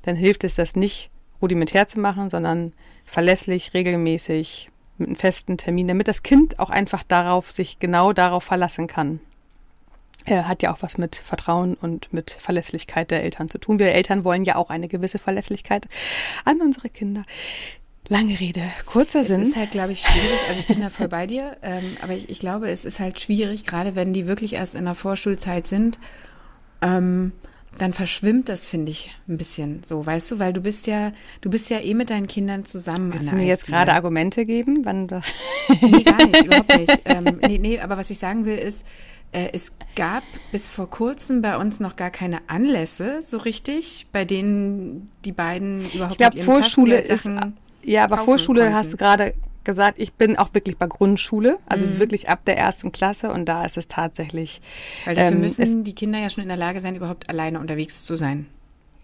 dann 0.02 0.16
hilft 0.16 0.44
es, 0.44 0.56
das 0.56 0.76
nicht 0.76 1.10
rudimentär 1.40 1.88
zu 1.88 2.00
machen, 2.00 2.28
sondern 2.28 2.72
verlässlich, 3.04 3.74
regelmäßig, 3.74 4.70
mit 4.98 5.08
einem 5.08 5.16
festen 5.16 5.56
Termin, 5.58 5.88
damit 5.88 6.08
das 6.08 6.22
Kind 6.22 6.58
auch 6.58 6.70
einfach 6.70 7.02
darauf, 7.02 7.50
sich 7.50 7.78
genau 7.78 8.12
darauf 8.12 8.44
verlassen 8.44 8.86
kann. 8.86 9.20
Er 10.26 10.48
hat 10.48 10.62
ja 10.62 10.72
auch 10.72 10.80
was 10.80 10.96
mit 10.96 11.16
Vertrauen 11.16 11.74
und 11.74 12.12
mit 12.12 12.30
Verlässlichkeit 12.30 13.10
der 13.10 13.22
Eltern 13.22 13.50
zu 13.50 13.58
tun. 13.58 13.78
Wir 13.78 13.92
Eltern 13.92 14.24
wollen 14.24 14.44
ja 14.44 14.56
auch 14.56 14.70
eine 14.70 14.88
gewisse 14.88 15.18
Verlässlichkeit 15.18 15.86
an 16.44 16.60
unsere 16.62 16.88
Kinder. 16.88 17.24
Lange 18.08 18.38
Rede, 18.38 18.62
kurzer 18.86 19.20
Es 19.20 19.28
Sinn. 19.28 19.42
ist 19.42 19.56
halt, 19.56 19.70
glaube 19.70 19.92
ich, 19.92 20.00
schwierig. 20.00 20.38
Also 20.48 20.60
ich 20.60 20.66
bin 20.66 20.80
da 20.80 20.90
voll 20.90 21.08
bei 21.08 21.26
dir. 21.26 21.56
Ähm, 21.62 21.96
aber 22.02 22.12
ich, 22.12 22.28
ich 22.30 22.38
glaube, 22.38 22.70
es 22.70 22.84
ist 22.84 23.00
halt 23.00 23.18
schwierig, 23.20 23.64
gerade 23.64 23.96
wenn 23.96 24.12
die 24.12 24.26
wirklich 24.26 24.54
erst 24.54 24.74
in 24.74 24.84
der 24.84 24.94
Vorschulzeit 24.94 25.66
sind. 25.66 25.98
Ähm, 26.82 27.32
dann 27.78 27.92
verschwimmt 27.92 28.48
das, 28.48 28.66
finde 28.66 28.92
ich, 28.92 29.10
ein 29.28 29.36
bisschen 29.36 29.82
so, 29.84 30.04
weißt 30.04 30.30
du, 30.30 30.38
weil 30.38 30.52
du 30.52 30.60
bist 30.60 30.86
ja, 30.86 31.12
du 31.40 31.50
bist 31.50 31.70
ja 31.70 31.80
eh 31.80 31.94
mit 31.94 32.10
deinen 32.10 32.26
Kindern 32.26 32.64
zusammen. 32.64 33.12
Willst 33.12 33.28
an 33.28 33.36
du 33.36 33.42
mir 33.42 33.48
jetzt 33.48 33.62
Eisdiele. 33.64 33.78
gerade 33.78 33.92
Argumente 33.94 34.44
geben, 34.44 34.84
wann 34.84 35.08
das? 35.08 35.32
Nee, 35.80 36.02
gar 36.02 36.24
nicht, 36.26 36.44
überhaupt 36.44 36.76
nicht. 36.78 37.00
Ähm, 37.04 37.40
nee, 37.46 37.58
nee, 37.58 37.80
aber 37.80 37.96
was 37.96 38.10
ich 38.10 38.18
sagen 38.18 38.44
will 38.44 38.56
ist, 38.56 38.84
äh, 39.32 39.48
es 39.52 39.72
gab 39.96 40.22
bis 40.52 40.68
vor 40.68 40.88
kurzem 40.88 41.42
bei 41.42 41.56
uns 41.56 41.80
noch 41.80 41.96
gar 41.96 42.10
keine 42.10 42.40
Anlässe 42.48 43.20
so 43.22 43.38
richtig, 43.38 44.06
bei 44.12 44.24
denen 44.24 45.10
die 45.24 45.32
beiden 45.32 45.84
überhaupt 45.92 46.12
Ich 46.12 46.18
glaube, 46.18 46.42
Vorschule 46.42 47.00
ist, 47.00 47.28
ja, 47.82 48.04
aber 48.04 48.18
Vorschule 48.18 48.62
konnten. 48.62 48.76
hast 48.76 48.92
du 48.92 48.96
gerade 48.96 49.34
gesagt, 49.64 49.98
ich 49.98 50.12
bin 50.14 50.36
auch 50.36 50.54
wirklich 50.54 50.76
bei 50.76 50.86
Grundschule, 50.86 51.58
also 51.66 51.86
Mhm. 51.86 51.98
wirklich 51.98 52.28
ab 52.28 52.44
der 52.44 52.56
ersten 52.58 52.92
Klasse 52.92 53.32
und 53.32 53.46
da 53.46 53.64
ist 53.64 53.76
es 53.76 53.88
tatsächlich, 53.88 54.60
Weil 55.04 55.14
dafür 55.16 55.32
ähm, 55.32 55.40
müssen 55.40 55.84
die 55.84 55.94
Kinder 55.94 56.18
ja 56.18 56.30
schon 56.30 56.42
in 56.42 56.48
der 56.48 56.58
Lage 56.58 56.80
sein, 56.80 56.94
überhaupt 56.96 57.28
alleine 57.28 57.58
unterwegs 57.60 58.04
zu 58.04 58.16
sein. 58.16 58.46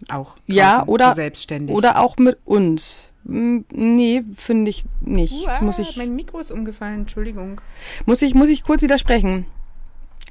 Auch. 0.09 0.35
Ja, 0.47 0.83
oder- 0.87 1.13
selbstständig. 1.15 1.75
oder 1.75 1.99
auch 1.99 2.17
mit 2.17 2.37
uns. 2.45 3.09
Hm, 3.25 3.65
Nee, 3.71 4.23
finde 4.35 4.69
ich 4.71 4.83
nicht. 5.01 5.45
Uah, 5.45 5.61
muss 5.61 5.77
ich, 5.77 5.95
mein 5.97 6.15
Mikro 6.15 6.39
ist 6.39 6.51
umgefallen, 6.51 7.01
Entschuldigung. 7.01 7.61
muss 8.07 8.21
ich, 8.23 8.33
muss 8.33 8.49
ich 8.49 8.63
kurz 8.63 8.81
widersprechen. 8.81 9.45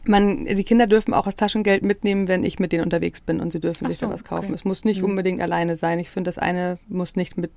Man, 0.05 0.47
die 0.47 0.65
Kinder 0.65 0.87
dürfen 0.87 1.13
auch 1.15 1.25
das 1.27 1.37
Taschengeld 1.37 1.85
mitnehmen, 1.85 2.27
wenn 2.27 2.43
ich 2.43 2.59
mit 2.59 2.73
denen 2.73 2.83
unterwegs 2.85 3.21
bin 3.21 3.39
und 3.39 3.53
sie 3.53 3.61
dürfen 3.61 3.85
Ach 3.85 3.91
sich 3.91 3.99
da 3.99 4.07
so, 4.07 4.13
was 4.13 4.25
kaufen. 4.25 4.47
okay. 4.47 4.55
Es 4.55 4.65
muss 4.65 4.85
nicht 4.85 5.01
Mhm. 5.03 5.11
unbedingt 5.11 5.41
alleine 5.43 5.77
sein. 5.77 5.99
Ich 5.99 6.09
finde, 6.11 6.29
das 6.31 6.39
eine 6.39 6.79
muss 6.89 7.17
nicht 7.17 7.37
mit, 7.37 7.51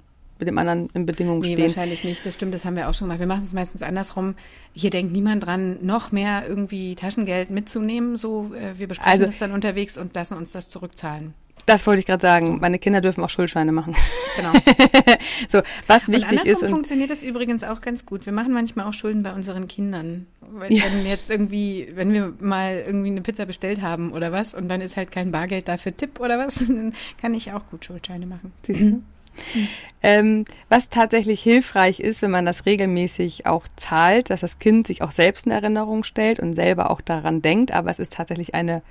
mit 0.44 0.48
dem 0.50 0.58
anderen 0.58 0.90
in 0.94 1.06
Bedingungen 1.06 1.40
Nee, 1.42 1.54
stehen. 1.54 1.64
wahrscheinlich 1.64 2.04
nicht. 2.04 2.26
Das 2.26 2.34
stimmt, 2.34 2.54
das 2.54 2.66
haben 2.66 2.76
wir 2.76 2.90
auch 2.90 2.94
schon 2.94 3.08
gemacht. 3.08 3.20
Wir 3.20 3.28
machen 3.28 3.44
es 3.46 3.54
meistens 3.54 3.82
andersrum. 3.82 4.36
Hier 4.74 4.90
denkt 4.90 5.14
niemand 5.14 5.46
dran, 5.46 5.78
noch 5.82 6.12
mehr 6.12 6.44
irgendwie 6.48 6.96
Taschengeld 6.96 7.50
mitzunehmen. 7.50 8.18
So, 8.18 8.52
äh, 8.54 8.78
wir 8.78 8.88
besprechen 8.88 9.12
Also- 9.14 9.26
das 9.28 9.40
dann 9.40 9.52
unterwegs 9.54 9.98
und 9.98 10.14
lassen 10.16 10.38
uns 10.38 10.52
das 10.52 10.70
zurückzahlen. 10.70 11.34
Das 11.66 11.88
wollte 11.88 12.02
ich 12.02 12.06
gerade 12.06 12.22
sagen. 12.22 12.58
Meine 12.60 12.78
Kinder 12.78 13.00
dürfen 13.00 13.24
auch 13.24 13.30
Schuldscheine 13.30 13.72
machen. 13.72 13.96
Genau. 14.36 14.52
so, 15.48 15.62
was 15.88 16.10
Und 16.10 16.16
wichtig 16.16 16.30
andersrum 16.40 16.54
ist. 16.58 16.64
Und, 16.64 16.70
funktioniert 16.72 17.10
das 17.10 17.24
übrigens 17.24 17.64
auch 17.64 17.80
ganz 17.80 18.06
gut. 18.06 18.26
Wir 18.26 18.34
machen 18.34 18.52
manchmal 18.52 18.86
auch 18.86 18.94
Schulden 18.94 19.24
bei 19.24 19.32
unseren 19.32 19.70
Kindern. 19.70 20.28
Wenn, 20.52 20.74
Ja. 20.74 20.84
wenn 20.92 21.06
jetzt 21.06 21.30
irgendwie, 21.30 21.88
wenn 21.96 22.12
wir 22.12 22.34
mal 22.42 22.84
irgendwie 22.86 23.08
eine 23.12 23.22
Pizza 23.22 23.46
bestellt 23.46 23.82
haben 23.82 24.12
oder 24.12 24.34
was 24.34 24.54
und 24.54 24.68
dann 24.68 24.82
ist 24.82 24.98
halt 24.98 25.12
kein 25.12 25.32
Bargeld 25.32 25.70
dafür 25.70 25.96
Tipp 25.96 26.20
oder 26.20 26.38
was, 26.38 26.56
dann 26.68 26.92
kann 27.22 27.34
ich 27.34 27.54
auch 27.54 27.66
gut 27.68 27.86
Schuldscheine 27.86 28.26
machen. 28.26 28.52
siehst 28.64 28.82
du? 28.82 29.02
Ähm, 30.06 30.44
was 30.68 30.90
tatsächlich 30.90 31.42
hilfreich 31.42 32.02
ist, 32.02 32.22
wenn 32.22 32.32
man 32.32 32.46
das 32.46 32.66
regelmäßig 32.66 33.46
auch 33.46 33.66
zahlt, 33.78 34.30
dass 34.30 34.42
das 34.42 34.60
Kind 34.60 34.86
sich 34.86 35.02
auch 35.02 35.12
selbst 35.12 35.46
in 35.46 35.54
Erinnerung 35.54 36.04
stellt 36.04 36.42
und 36.42 36.54
selber 36.54 36.92
auch 36.92 37.00
daran 37.00 37.42
denkt, 37.42 37.72
aber 37.72 37.90
es 37.90 38.00
ist 38.00 38.14
tatsächlich 38.14 38.54
eine 38.54 38.82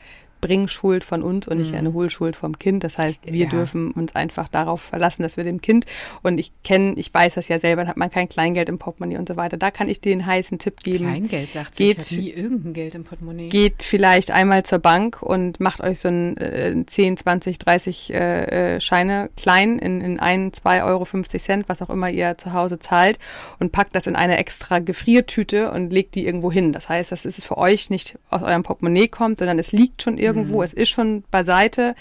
Bringschuld 0.43 1.05
von 1.05 1.23
uns 1.23 1.49
und 1.49 1.57
nicht 1.59 1.75
eine 1.75 1.95
Hohlschuld 1.95 2.37
vom 2.37 2.59
Kind. 2.59 2.85
Das 2.85 2.99
heißt, 2.99 3.21
wir 3.25 3.45
Ja. 3.45 3.49
dürfen 3.49 3.93
uns 3.93 4.15
einfach 4.15 4.49
darauf 4.49 4.83
verlassen, 4.83 5.23
dass 5.23 5.39
wir 5.39 5.45
dem 5.45 5.63
Kind 5.63 5.87
und 6.23 6.37
ich 6.39 6.53
kenne, 6.65 6.95
ich 6.97 7.15
weiß 7.15 7.35
das 7.37 7.49
ja 7.49 7.59
selber, 7.59 7.83
dann 7.83 7.89
hat 7.89 7.97
man 7.97 8.11
kein 8.11 8.29
Kleingeld 8.29 8.69
im 8.69 8.79
Portemonnaie 8.79 9.17
und 9.19 9.29
so 9.29 9.37
weiter. 9.37 9.57
Da 9.57 9.71
kann 9.71 9.89
ich 9.89 10.01
einen 10.05 10.27
heißen 10.27 10.59
Tipp 10.59 10.81
geben. 10.81 11.05
Kleingeld, 11.07 11.53
sagt 11.53 11.77
sie. 11.77 11.87
Geht- 11.95 11.99
Ich 12.13 12.19
nie 12.19 12.31
irgendein 12.31 12.73
Geld 12.75 12.95
im 12.97 13.05
Portemonnaie. 13.05 13.49
geht 13.49 13.83
vielleicht 13.85 14.33
einmal 14.33 14.65
zur 14.65 14.81
Bank 14.81 15.23
und 15.23 15.61
macht 15.61 15.81
euch 15.81 16.01
so 16.01 16.09
ein 16.09 16.37
äh, 16.39 16.75
10, 16.85 17.17
20, 17.17 17.59
30 17.59 18.13
äh, 18.13 18.81
Scheine 18.81 19.31
klein 19.37 19.79
in, 19.79 20.01
in 20.01 20.19
1, 20.19 20.57
2 20.59 20.83
Euro 20.83 21.05
50 21.05 21.41
Cent, 21.41 21.69
was 21.69 21.81
auch 21.83 21.89
immer 21.91 22.11
ihr 22.11 22.37
zu 22.37 22.53
Hause 22.53 22.81
zahlt 22.81 23.21
und 23.61 23.71
packt 23.71 23.95
das 23.95 24.09
in 24.09 24.17
eine 24.17 24.39
extra 24.39 24.81
Gefriertüte 24.81 25.71
und 25.71 25.93
legt 25.93 26.17
die 26.17 26.27
irgendwo 26.27 26.51
hin. 26.51 26.73
Das 26.73 26.89
heißt, 26.89 27.13
dass 27.13 27.25
es 27.25 27.45
für 27.45 27.59
euch 27.59 27.91
nicht 27.91 28.19
aus 28.29 28.43
eurem 28.43 28.65
Portemonnaie 28.65 29.07
kommt, 29.07 29.39
sondern 29.39 29.61
es 29.61 29.71
liegt 29.71 30.03
schon 30.03 30.19
irgendwo, 30.19 30.32
es 30.63 30.73
ist 30.73 30.89
schon 30.89 31.25
beiseite. 31.31 31.95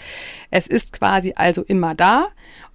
Es 0.50 0.66
ist 0.66 0.92
quasi 0.92 1.32
also 1.36 1.62
immer 1.62 1.94
da. 1.94 2.28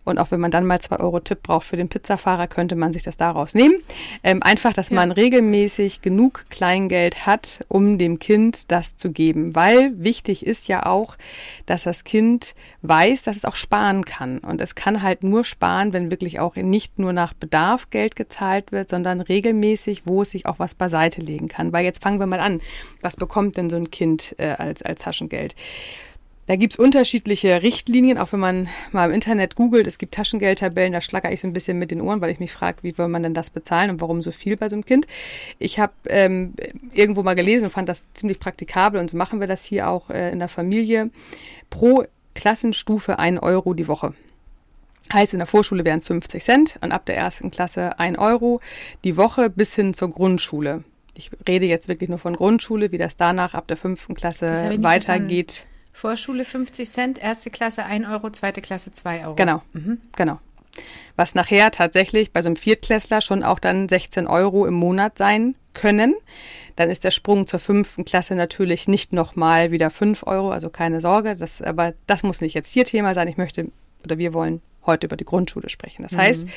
Und 0.08 0.20
auch 0.20 0.32
wenn 0.32 0.40
man 0.40 0.52
dann 0.52 0.66
mal 0.66 0.80
zwei 0.80 0.98
Euro 1.00 1.20
Tipp 1.20 1.44
braucht 1.44 1.68
für 1.68 1.78
den 1.78 1.90
Pizzafahrer, 1.90 2.48
könnte 2.48 2.76
man 2.76 2.94
sich 2.94 3.04
das 3.04 3.18
daraus 3.18 3.54
nehmen. 3.54 3.76
Ähm, 4.24 4.42
einfach, 4.42 4.74
dass 4.74 4.90
Ja. 4.90 4.96
man 4.96 5.12
regelmäßig 5.12 6.02
genug 6.02 6.46
Kleingeld 6.50 7.26
hat, 7.26 7.66
um 7.68 7.98
dem 7.98 8.18
Kind 8.20 8.72
das 8.72 8.96
zu 8.98 9.12
geben. 9.12 9.56
Weil 9.56 9.92
wichtig 9.96 10.46
ist 10.46 10.68
ja 10.68 10.86
auch, 10.86 11.18
dass 11.66 11.84
das 11.84 12.04
Kind 12.04 12.56
weiß, 12.82 13.24
dass 13.24 13.36
es 13.38 13.46
auch 13.46 13.56
sparen 13.56 14.06
kann. 14.06 14.40
Und 14.40 14.62
es 14.62 14.76
kann 14.76 15.02
halt 15.04 15.24
nur 15.24 15.44
sparen, 15.44 15.92
wenn 15.94 16.10
wirklich 16.10 16.40
auch 16.40 16.56
nicht 16.56 17.00
nur 17.00 17.12
nach 17.14 17.34
Bedarf 17.34 17.90
Geld 17.90 18.16
gezahlt 18.16 18.72
wird, 18.72 18.90
sondern 18.90 19.20
regelmäßig, 19.22 20.04
wo 20.06 20.22
es 20.22 20.32
sich 20.32 20.46
auch 20.46 20.60
was 20.60 20.74
beiseite 20.76 21.20
legen 21.22 21.48
kann. 21.50 21.74
Weil 21.74 21.84
jetzt 21.84 22.02
fangen 22.02 22.20
wir 22.20 22.28
mal 22.28 22.40
an. 22.40 22.62
Was 23.02 23.18
bekommt 23.18 23.58
denn 23.58 23.70
so 23.70 23.76
ein 23.76 23.92
Kind 23.92 24.36
äh, 24.38 24.48
als, 24.58 24.82
als 24.84 25.02
Taschengeld? 25.02 25.54
Da 26.48 26.56
gibt's 26.56 26.78
unterschiedliche 26.78 27.62
Richtlinien, 27.62 28.18
auch 28.18 28.32
wenn 28.32 28.40
man 28.40 28.70
mal 28.94 29.10
im 29.10 29.14
Internet 29.14 29.56
googelt, 29.56 29.86
es 29.86 29.98
gibt 29.98 30.14
Taschengeldtabellen, 30.14 30.94
da 30.94 31.02
schlagere 31.02 31.34
ich 31.34 31.42
so 31.42 31.48
ein 31.48 31.52
bisschen 31.52 31.78
mit 31.78 31.92
den 31.92 32.00
Ohren, 32.00 32.22
weil 32.22 32.32
ich 32.32 32.40
mich 32.40 32.54
frage, 32.54 32.78
wie 32.84 32.98
will 32.98 33.10
man 33.10 33.22
denn 33.22 33.34
das 33.34 33.50
bezahlen 33.50 33.90
und 33.90 34.00
warum 34.00 34.22
so 34.22 34.32
viel 34.32 34.56
bei 34.56 34.70
so 34.70 34.78
einem 34.78 34.86
Kind. 34.86 35.08
Ich 35.60 35.78
habe 35.78 35.92
ähm, 36.08 36.54
irgendwo 36.94 37.22
mal 37.22 37.36
gelesen 37.36 37.66
und 37.66 37.72
fand 37.72 37.90
das 37.90 38.06
ziemlich 38.14 38.40
praktikabel 38.40 38.98
und 39.02 39.10
so 39.10 39.18
machen 39.18 39.42
wir 39.42 39.48
das 39.48 39.66
hier 39.66 39.90
auch 39.90 40.10
äh, 40.10 40.32
in 40.32 40.40
der 40.40 40.48
Familie. 40.48 41.10
Pro 41.70 42.06
Klassenstufe 42.34 43.20
ein 43.20 43.40
Euro 43.40 43.74
die 43.74 43.90
Woche. 43.90 44.14
Heißt, 45.12 45.34
in 45.34 45.40
der 45.40 45.48
Vorschule 45.48 45.84
wären 45.84 46.00
es 46.00 46.08
50 46.08 46.42
Cent 46.42 46.80
und 46.80 46.94
ab 46.94 47.06
der 47.06 47.18
ersten 47.18 47.52
Klasse 47.52 48.00
ein 48.00 48.18
Euro 48.18 48.62
die 49.04 49.18
Woche 49.18 49.50
bis 49.50 49.76
hin 49.76 49.94
zur 49.94 50.12
Grundschule. 50.12 50.86
Ich 51.14 51.30
rede 51.46 51.66
jetzt 51.66 51.90
wirklich 51.90 52.10
nur 52.10 52.20
von 52.20 52.38
Grundschule, 52.38 52.94
wie 52.94 52.98
das 52.98 53.18
danach 53.18 53.54
ab 53.54 53.68
der 53.68 53.76
fünften 53.76 54.16
Klasse 54.16 54.78
weitergeht. 54.82 55.66
Vorschule 55.98 56.46
50 56.46 56.88
Cent, 56.88 57.18
erste 57.18 57.50
Klasse 57.50 57.84
1 57.84 58.08
Euro, 58.08 58.30
zweite 58.30 58.62
Klasse 58.62 58.94
2 58.94 59.26
Euro. 59.26 59.34
Genau, 59.34 59.64
genau. 60.16 60.40
Was 61.16 61.34
nachher 61.34 61.72
tatsächlich 61.72 62.32
bei 62.32 62.44
so 62.44 62.50
einem 62.50 62.56
Viertklässler 62.56 63.20
schon 63.20 63.42
auch 63.42 63.58
dann 63.58 63.90
16 63.90 64.28
Euro 64.28 64.68
im 64.68 64.76
Monat 64.76 65.18
sein 65.18 65.56
können. 65.74 66.14
Dann 66.76 66.92
ist 66.92 67.04
der 67.04 67.10
Sprung 67.10 67.48
zur 67.48 67.60
fünften 67.60 68.06
Klasse 68.06 68.36
natürlich 68.36 68.88
nicht 68.88 69.12
nochmal 69.12 69.72
wieder 69.72 69.90
5 69.90 70.28
Euro, 70.28 70.52
also 70.52 70.70
keine 70.70 71.02
Sorge. 71.02 71.36
Das, 71.36 71.64
aber 71.64 71.96
das 72.06 72.22
muss 72.22 72.42
nicht 72.42 72.54
jetzt 72.54 72.72
hier 72.72 72.86
Thema 72.86 73.16
sein. 73.16 73.28
Ich 73.28 73.38
möchte 73.38 73.72
oder 74.04 74.20
wir 74.20 74.36
wollen 74.36 74.62
heute 74.86 75.08
über 75.08 75.18
die 75.18 75.26
Grundschule 75.26 75.70
sprechen. 75.70 76.04
Das 76.04 76.16
heißt, 76.16 76.48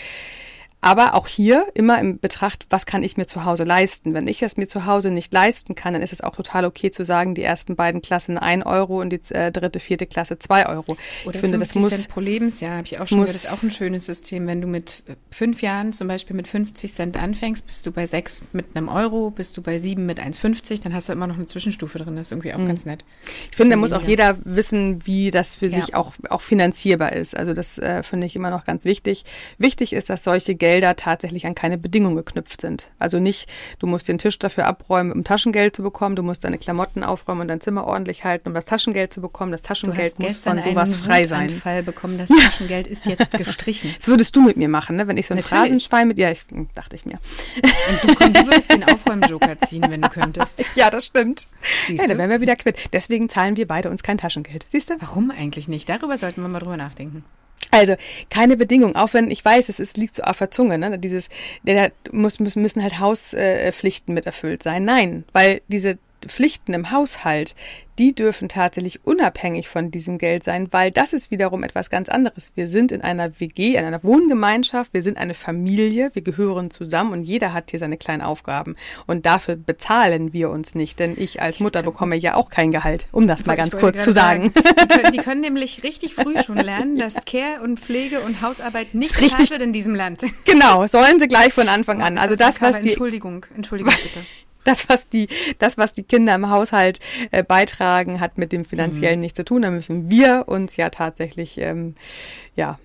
aber 0.83 1.15
auch 1.15 1.27
hier 1.27 1.67
immer 1.75 1.99
im 2.01 2.19
Betracht, 2.19 2.67
was 2.71 2.87
kann 2.87 3.03
ich 3.03 3.17
mir 3.17 3.27
zu 3.27 3.45
Hause 3.45 3.65
leisten? 3.65 4.15
Wenn 4.15 4.27
ich 4.27 4.43
es 4.43 4.57
mir 4.57 4.67
zu 4.67 4.87
Hause 4.87 5.11
nicht 5.11 5.33
leisten 5.33 5.75
kann, 5.75 5.93
dann 5.93 6.03
ist 6.03 6.13
es 6.13 6.21
auch 6.23 6.35
total 6.37 6.65
okay 6.65 6.91
zu 6.91 7.05
sagen, 7.05 7.35
die 7.35 7.43
ersten 7.43 7.77
beiden 7.77 8.01
Klassen 8.03 8.39
ein 8.39 8.63
Euro 8.63 9.01
und 9.01 9.11
die 9.11 9.21
äh, 9.35 9.53
dritte, 9.53 9.79
vierte 9.81 10.07
Klasse 10.07 10.39
zwei 10.39 10.67
Euro. 10.69 10.97
Oder 11.27 11.35
ich 11.35 11.41
finde, 11.41 11.59
50 11.59 11.75
das 11.75 11.83
muss 11.83 11.93
Cent 12.03 12.09
pro 12.09 12.21
Lebensjahr, 12.21 12.77
habe 12.77 12.87
ich 12.87 12.99
auch 12.99 13.07
schon 13.09 13.19
muss- 13.19 13.27
gehört. 13.27 13.45
Das 13.45 13.53
ist 13.53 13.59
auch 13.59 13.63
ein 13.63 13.71
schönes 13.71 14.07
System. 14.07 14.47
Wenn 14.47 14.61
du 14.61 14.67
mit 14.67 15.03
fünf 15.31 15.63
Jahren 15.63 15.93
zum 15.93 16.09
Beispiel 16.09 16.35
mit 16.35 16.49
50 16.49 16.93
Cent 16.93 17.17
anfängst, 17.23 17.67
bist 17.67 17.85
du 17.87 17.93
bei 17.93 18.07
sechs 18.07 18.43
mit 18.53 18.75
einem 18.75 18.89
Euro, 18.89 19.31
bist 19.31 19.57
du 19.57 19.63
bei 19.63 19.79
sieben 19.79 20.07
mit 20.07 20.19
1,50, 20.19 20.83
dann 20.83 20.95
hast 20.95 21.09
du 21.09 21.13
immer 21.13 21.27
noch 21.27 21.37
eine 21.37 21.47
Zwischenstufe 21.47 21.99
drin. 21.99 22.17
Das 22.17 22.29
ist 22.29 22.33
irgendwie 22.33 22.55
auch 22.55 22.59
Mhm. 22.59 22.69
ganz 22.69 22.85
nett. 22.87 23.05
Ich 23.51 23.57
finde, 23.57 23.73
da 23.73 23.77
muss 23.77 23.93
auch 23.93 24.03
jeder 24.03 24.39
wissen, 24.45 25.05
wie 25.07 25.31
das 25.31 25.53
für 25.53 25.67
Ja. 25.67 25.81
sich 25.81 25.95
auch, 25.95 26.15
auch 26.31 26.41
finanzierbar 26.41 27.13
ist. 27.13 27.37
Also 27.37 27.53
das 27.55 27.79
äh, 27.79 28.03
finde 28.03 28.27
ich 28.27 28.35
immer 28.37 28.51
noch 28.51 28.65
ganz 28.65 28.85
wichtig. 28.85 29.25
Wichtig 29.59 29.93
ist, 29.93 30.09
dass 30.11 30.25
solche 30.25 30.55
Gelder 30.71 30.95
tatsächlich 30.95 31.47
an 31.47 31.57
keine 31.57 31.79
Bedingungen 31.79 32.15
geknüpft 32.15 32.61
sind. 32.61 32.91
Also 33.01 33.19
nicht, 33.19 33.51
du 33.81 33.89
musst 33.89 34.07
den 34.07 34.19
Tisch 34.19 34.39
dafür 34.39 34.67
abräumen, 34.67 35.11
um 35.11 35.25
Taschengeld 35.25 35.75
zu 35.75 35.83
bekommen, 35.83 36.15
du 36.15 36.23
musst 36.23 36.45
deine 36.45 36.59
Klamotten 36.59 37.03
aufräumen 37.03 37.41
und 37.41 37.49
dein 37.49 37.61
Zimmer 37.61 37.87
ordentlich 37.89 38.23
halten, 38.23 38.49
um 38.49 38.55
das 38.55 38.67
Taschengeld 38.67 39.13
zu 39.13 39.21
bekommen. 39.21 39.51
Das 39.51 39.63
Du 39.63 39.67
Taschengeld 39.69 40.13
hast 40.13 40.19
muss 40.21 40.37
von 40.37 40.63
sowas 40.63 40.95
frei 40.95 41.25
sein. 41.25 41.49
Wutanfall 41.49 41.83
bekommen. 41.83 42.19
Das 42.19 42.29
Taschengeld 42.45 42.87
ist 42.87 43.05
jetzt 43.07 43.33
gestrichen. 43.33 43.93
Das 43.99 44.07
würdest 44.07 44.37
du 44.37 44.43
mit 44.43 44.57
mir 44.57 44.69
machen, 44.69 44.95
ne? 44.95 45.09
Wenn 45.09 45.17
ich 45.17 45.27
so 45.27 45.35
ein. 45.35 45.43
Phrasenschwein 45.43 46.07
mit, 46.07 46.19
ja, 46.19 46.31
ich, 46.31 46.45
hm, 46.49 46.69
dachte 46.77 46.95
ich 46.95 47.05
mir. 47.05 47.19
Und 47.57 48.05
du, 48.11 48.15
komm, 48.15 48.33
du 48.33 48.45
würdest 48.47 48.73
den 48.73 48.85
Aufräumjoker 48.85 49.59
ziehen, 49.61 49.85
wenn 49.89 50.03
du 50.03 50.09
könntest. 50.09 50.65
Ja, 50.77 50.89
das 50.89 51.07
stimmt. 51.07 51.49
Siehst 51.89 51.99
Ja, 51.99 52.05
du? 52.05 52.09
dann 52.11 52.19
wären 52.19 52.31
wir 52.31 52.41
wieder 52.41 52.55
quitt. 52.55 52.77
Deswegen 52.93 53.29
zahlen 53.29 53.57
wir 53.57 53.67
beide 53.67 53.91
uns 53.91 54.05
kein 54.05 54.19
Taschengeld. 54.19 54.67
Siehst 54.71 54.91
du? 54.91 54.95
Warum 55.01 55.33
eigentlich 55.33 55.67
nicht? 55.67 55.89
Darüber 55.89 56.17
sollten 56.17 56.43
wir 56.43 56.49
mal 56.49 56.61
drüber 56.61 56.77
nachdenken. 56.77 57.25
Also 57.71 57.95
keine 58.31 58.57
Bedingung, 58.57 58.97
auch 58.97 59.15
wenn 59.15 59.31
ich 59.31 59.45
weiß, 59.45 59.69
es 59.69 59.79
ist, 59.79 59.97
liegt 59.97 60.17
so 60.17 60.23
auf 60.23 60.39
der 60.39 60.51
Zunge, 60.51 60.79
ne? 60.79 60.99
Dieses, 60.99 61.29
der, 61.63 61.93
muss, 62.11 62.41
müssen 62.41 62.83
halt 62.83 62.99
Hauspflichten 62.99 64.15
mit 64.15 64.27
erfüllt 64.27 64.63
sein. 64.63 64.85
Nein, 64.85 65.25
weil 65.33 65.63
diese 65.69 65.99
Pflichten 66.29 66.73
im 66.75 66.91
Haushalt, 66.91 67.55
die 67.99 68.15
dürfen 68.15 68.49
tatsächlich 68.49 69.05
unabhängig 69.05 69.69
von 69.69 69.91
diesem 69.91 70.17
Geld 70.17 70.43
sein, 70.43 70.69
weil 70.71 70.91
das 70.91 71.13
ist 71.13 71.31
wiederum 71.31 71.63
etwas 71.65 71.91
ganz 71.91 72.09
anderes. 72.09 72.51
Wir 72.55 72.67
sind 72.67 72.93
in 72.93 73.03
einer 73.03 73.39
WG, 73.41 73.75
in 73.77 73.85
einer 73.85 74.03
Wohngemeinschaft, 74.03 74.95
wir 74.95 75.03
sind 75.03 75.19
eine 75.19 75.35
Familie, 75.35 76.11
wir 76.15 76.23
gehören 76.23 76.71
zusammen 76.71 77.13
und 77.13 77.23
jeder 77.25 77.53
hat 77.53 77.71
hier 77.71 77.79
seine 77.79 77.99
kleinen 77.99 78.23
Aufgaben. 78.23 78.77
Und 79.07 79.27
dafür 79.27 79.57
bezahlen 79.57 80.33
wir 80.33 80.49
uns 80.49 80.75
nicht, 80.75 80.99
denn 80.99 81.15
ich 81.19 81.43
als 81.43 81.61
Mutter 81.61 81.83
bekomme 81.83 82.17
ja 82.17 82.37
auch 82.37 82.49
kein 82.49 82.71
Gehalt, 82.73 83.07
um 83.13 83.27
das 83.27 83.45
mal 83.45 83.57
ganz 83.57 83.77
kurz 83.77 83.97
zu 84.03 84.13
gerade 84.13 84.13
sagen. 84.13 84.53
Die 84.55 84.89
können, 84.89 85.13
die 85.13 85.19
können 85.19 85.41
nämlich 85.43 85.83
richtig 85.83 86.15
früh 86.15 86.43
schon 86.43 86.57
lernen, 86.57 86.97
dass 86.97 87.25
Care 87.27 87.61
und 87.63 87.79
Pflege 87.81 88.21
und 88.21 88.41
Hausarbeit 88.41 88.95
nicht 88.95 89.13
bezahlt 89.15 89.33
richtig- 89.33 89.51
wird 89.51 89.63
in 89.63 89.73
diesem 89.75 89.95
Land. 89.95 90.23
Genau, 90.47 90.87
sollen 90.87 91.19
sie 91.19 91.29
gleich 91.29 91.53
von 91.53 91.69
Anfang 91.69 92.01
an. 92.01 92.17
Also 92.17 92.35
das, 92.35 92.63
was 92.63 92.79
die 92.79 92.89
Entschuldigung, 92.89 93.45
Entschuldigung 93.55 93.93
bitte. 94.03 94.25
Das, 94.65 94.89
was 94.89 95.09
die, 95.09 95.29
das, 95.59 95.79
was 95.79 95.93
die 95.93 96.03
Kinder 96.03 96.35
im 96.35 96.51
Haushalt 96.51 97.01
äh, 97.31 97.43
beitragen, 97.43 98.21
hat 98.21 98.39
mit 98.39 98.53
dem 98.53 98.65
finanziellen 98.65 99.17
Mhm. 99.21 99.23
nichts 99.23 99.37
zu 99.37 99.45
tun. 99.45 99.63
Da 99.63 99.71
müssen 99.71 100.11
wir 100.11 100.45
uns 100.47 100.77
ja 100.77 100.91
tatsächlich, 100.91 101.59
ähm, 101.59 101.95
ja, 102.57 102.79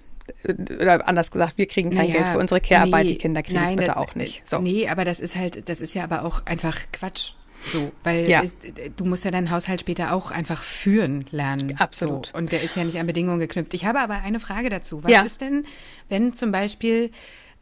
äh, 0.43 0.53
oder 0.81 1.07
anders 1.07 1.31
gesagt, 1.31 1.57
wir 1.57 1.67
kriegen 1.67 1.89
kein 1.91 2.07
Naja, 2.09 2.13
Geld 2.21 2.27
für 2.33 2.39
unsere 2.39 2.61
Care-Arbeit, 2.61 3.05
nee, 3.05 3.11
die 3.13 3.17
Kinder 3.17 3.43
kriegen 3.43 3.59
es 3.59 3.69
nein, 3.69 3.75
bitte 3.77 3.87
das- 3.91 3.97
auch 3.97 4.15
nicht. 4.15 4.47
So. 4.47 4.59
Nee, 4.59 4.87
aber 4.87 5.05
das 5.05 5.19
ist 5.19 5.35
halt, 5.35 5.67
das 5.69 5.81
ist 5.81 5.93
ja 5.93 6.03
aber 6.03 6.23
auch 6.23 6.45
einfach 6.45 6.77
Quatsch. 6.93 7.31
So, 7.67 7.91
weil 8.03 8.29
Ja. 8.29 8.43
es, 8.43 8.53
du 8.95 9.05
musst 9.05 9.25
ja 9.25 9.31
deinen 9.31 9.49
Haushalt 9.49 9.79
später 9.79 10.13
auch 10.13 10.29
einfach 10.29 10.61
führen 10.61 11.25
lernen. 11.31 11.75
Absolut. 11.79 12.27
So. 12.27 12.37
Und 12.37 12.51
der 12.51 12.61
ist 12.61 12.75
ja 12.75 12.83
nicht 12.83 12.99
an 12.99 13.07
Bedingungen 13.07 13.39
geknüpft. 13.39 13.73
Ich 13.73 13.85
habe 13.85 14.01
aber 14.01 14.15
eine 14.21 14.39
Frage 14.39 14.69
dazu. 14.69 15.03
Was 15.03 15.11
Ja. 15.11 15.21
ist 15.21 15.41
denn, 15.41 15.65
wenn 16.07 16.35
zum 16.35 16.51
Beispiel, 16.51 17.09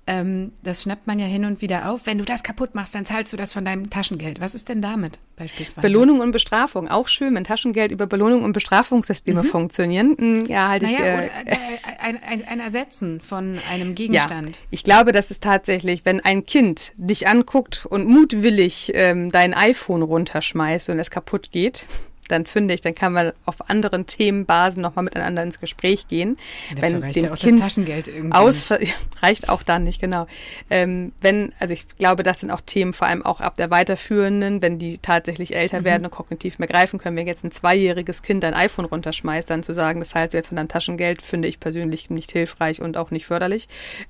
ähm, 0.06 0.52
das 0.64 0.84
schnappt 0.84 1.08
man 1.08 1.18
ja 1.18 1.26
hin 1.26 1.46
und 1.46 1.62
wieder 1.62 1.90
auf, 1.90 2.02
wenn 2.06 2.18
du 2.18 2.26
das 2.26 2.44
kaputt 2.44 2.76
machst, 2.76 2.94
dann 2.94 3.06
zahlst 3.06 3.32
du 3.32 3.38
das 3.38 3.54
von 3.54 3.64
deinem 3.64 3.90
Taschengeld. 3.90 4.42
Was 4.42 4.54
ist 4.54 4.68
denn 4.68 4.82
damit 4.82 5.20
beispielsweise? 5.38 5.80
Belohnung 5.82 6.20
und 6.20 6.32
Bestrafung, 6.32 6.90
auch 6.90 7.08
schön, 7.08 7.34
wenn 7.36 7.44
Taschengeld 7.46 7.92
über 7.92 8.06
Belohnung 8.06 8.44
und 8.44 8.52
Bestrafungssysteme 8.54 9.44
funktionieren. 9.44 10.16
Hm, 10.18 10.46
Ja, 10.48 10.68
halte 10.70 10.86
ich. 10.88 10.92
Mhm. 10.92 10.98
Naja, 11.00 11.14
äh, 11.22 11.28
oder 11.28 11.52
äh, 11.52 11.58
ein, 12.00 12.20
ein, 12.24 12.48
ein 12.48 12.60
Ersetzen 12.60 13.22
von 13.22 13.58
einem 13.72 13.90
Ja, 13.90 13.94
Gegenstand. 13.96 14.60
ich 14.72 14.84
glaube, 14.84 15.12
das 15.14 15.32
ist 15.32 15.42
tatsächlich, 15.44 16.04
wenn 16.06 16.20
ein 16.20 16.46
Kind 16.46 16.94
dich 16.98 17.28
anguckt 17.28 17.86
und 17.86 18.06
mutwillig 18.08 18.92
ähm, 18.96 19.32
dein 19.32 19.54
iPhone 19.54 20.02
runterschmeißt 20.02 20.90
und 20.90 21.00
es 21.00 21.10
kaputt 21.12 21.52
geht, 21.52 21.86
dann 22.34 22.46
finde 22.46 22.74
ich, 22.74 22.82
dann 22.82 22.96
kann 22.96 23.14
man 23.14 23.32
auf 23.46 23.70
anderen 23.70 24.08
Themenbasen 24.08 24.82
nochmal 24.82 25.04
miteinander 25.06 25.44
ins 25.44 25.60
Gespräch 25.60 26.08
gehen. 26.08 26.38
Ja, 26.76 26.82
wenn 26.82 27.02
reicht 27.02 27.16
dem 27.16 27.26
ja 27.26 27.34
auch 27.34 27.38
Kind 27.38 27.60
das 27.60 27.68
Taschengeld 27.68 28.08
irgendwie. 28.08 28.36
aus 28.36 28.70
reicht 29.22 29.50
auch 29.50 29.64
dann 29.64 29.84
nicht, 29.84 30.02
genau. 30.02 30.28
Ähm, 30.70 31.14
wenn, 31.22 31.54
also 31.60 31.74
ich 31.74 31.88
glaube, 31.98 32.24
das 32.24 32.40
sind 32.40 32.52
auch 32.52 32.62
Themen 32.62 32.94
vor 32.94 33.08
allem 33.08 33.24
auch 33.24 33.40
ab 33.40 33.56
der 33.58 33.70
Weiterführenden, 33.70 34.62
wenn 34.62 34.80
die 34.80 34.98
tatsächlich 34.98 35.56
älter 35.56 35.82
Mhm. 35.82 35.86
werden 35.86 36.06
und 36.06 36.12
kognitiv 36.12 36.60
mehr 36.60 36.68
greifen 36.68 37.00
können. 37.00 37.16
Wenn 37.16 37.28
jetzt 37.28 37.44
ein 37.44 37.52
zweijähriges 37.52 38.22
Kind 38.22 38.44
ein 38.44 38.54
iPhone 38.54 38.86
runterschmeißt, 38.86 39.50
dann 39.50 39.64
zu 39.64 39.74
sagen, 39.74 40.00
das 40.00 40.14
du 40.14 40.38
jetzt 40.38 40.48
von 40.48 40.58
deinem 40.58 40.68
Taschengeld, 40.68 41.22
finde 41.22 41.48
ich 41.48 41.60
persönlich 41.60 42.10
nicht 42.10 42.32
hilfreich 42.32 42.82
und 42.82 42.98
auch 42.98 43.12
nicht 43.12 43.26
förderlich. 43.26 43.68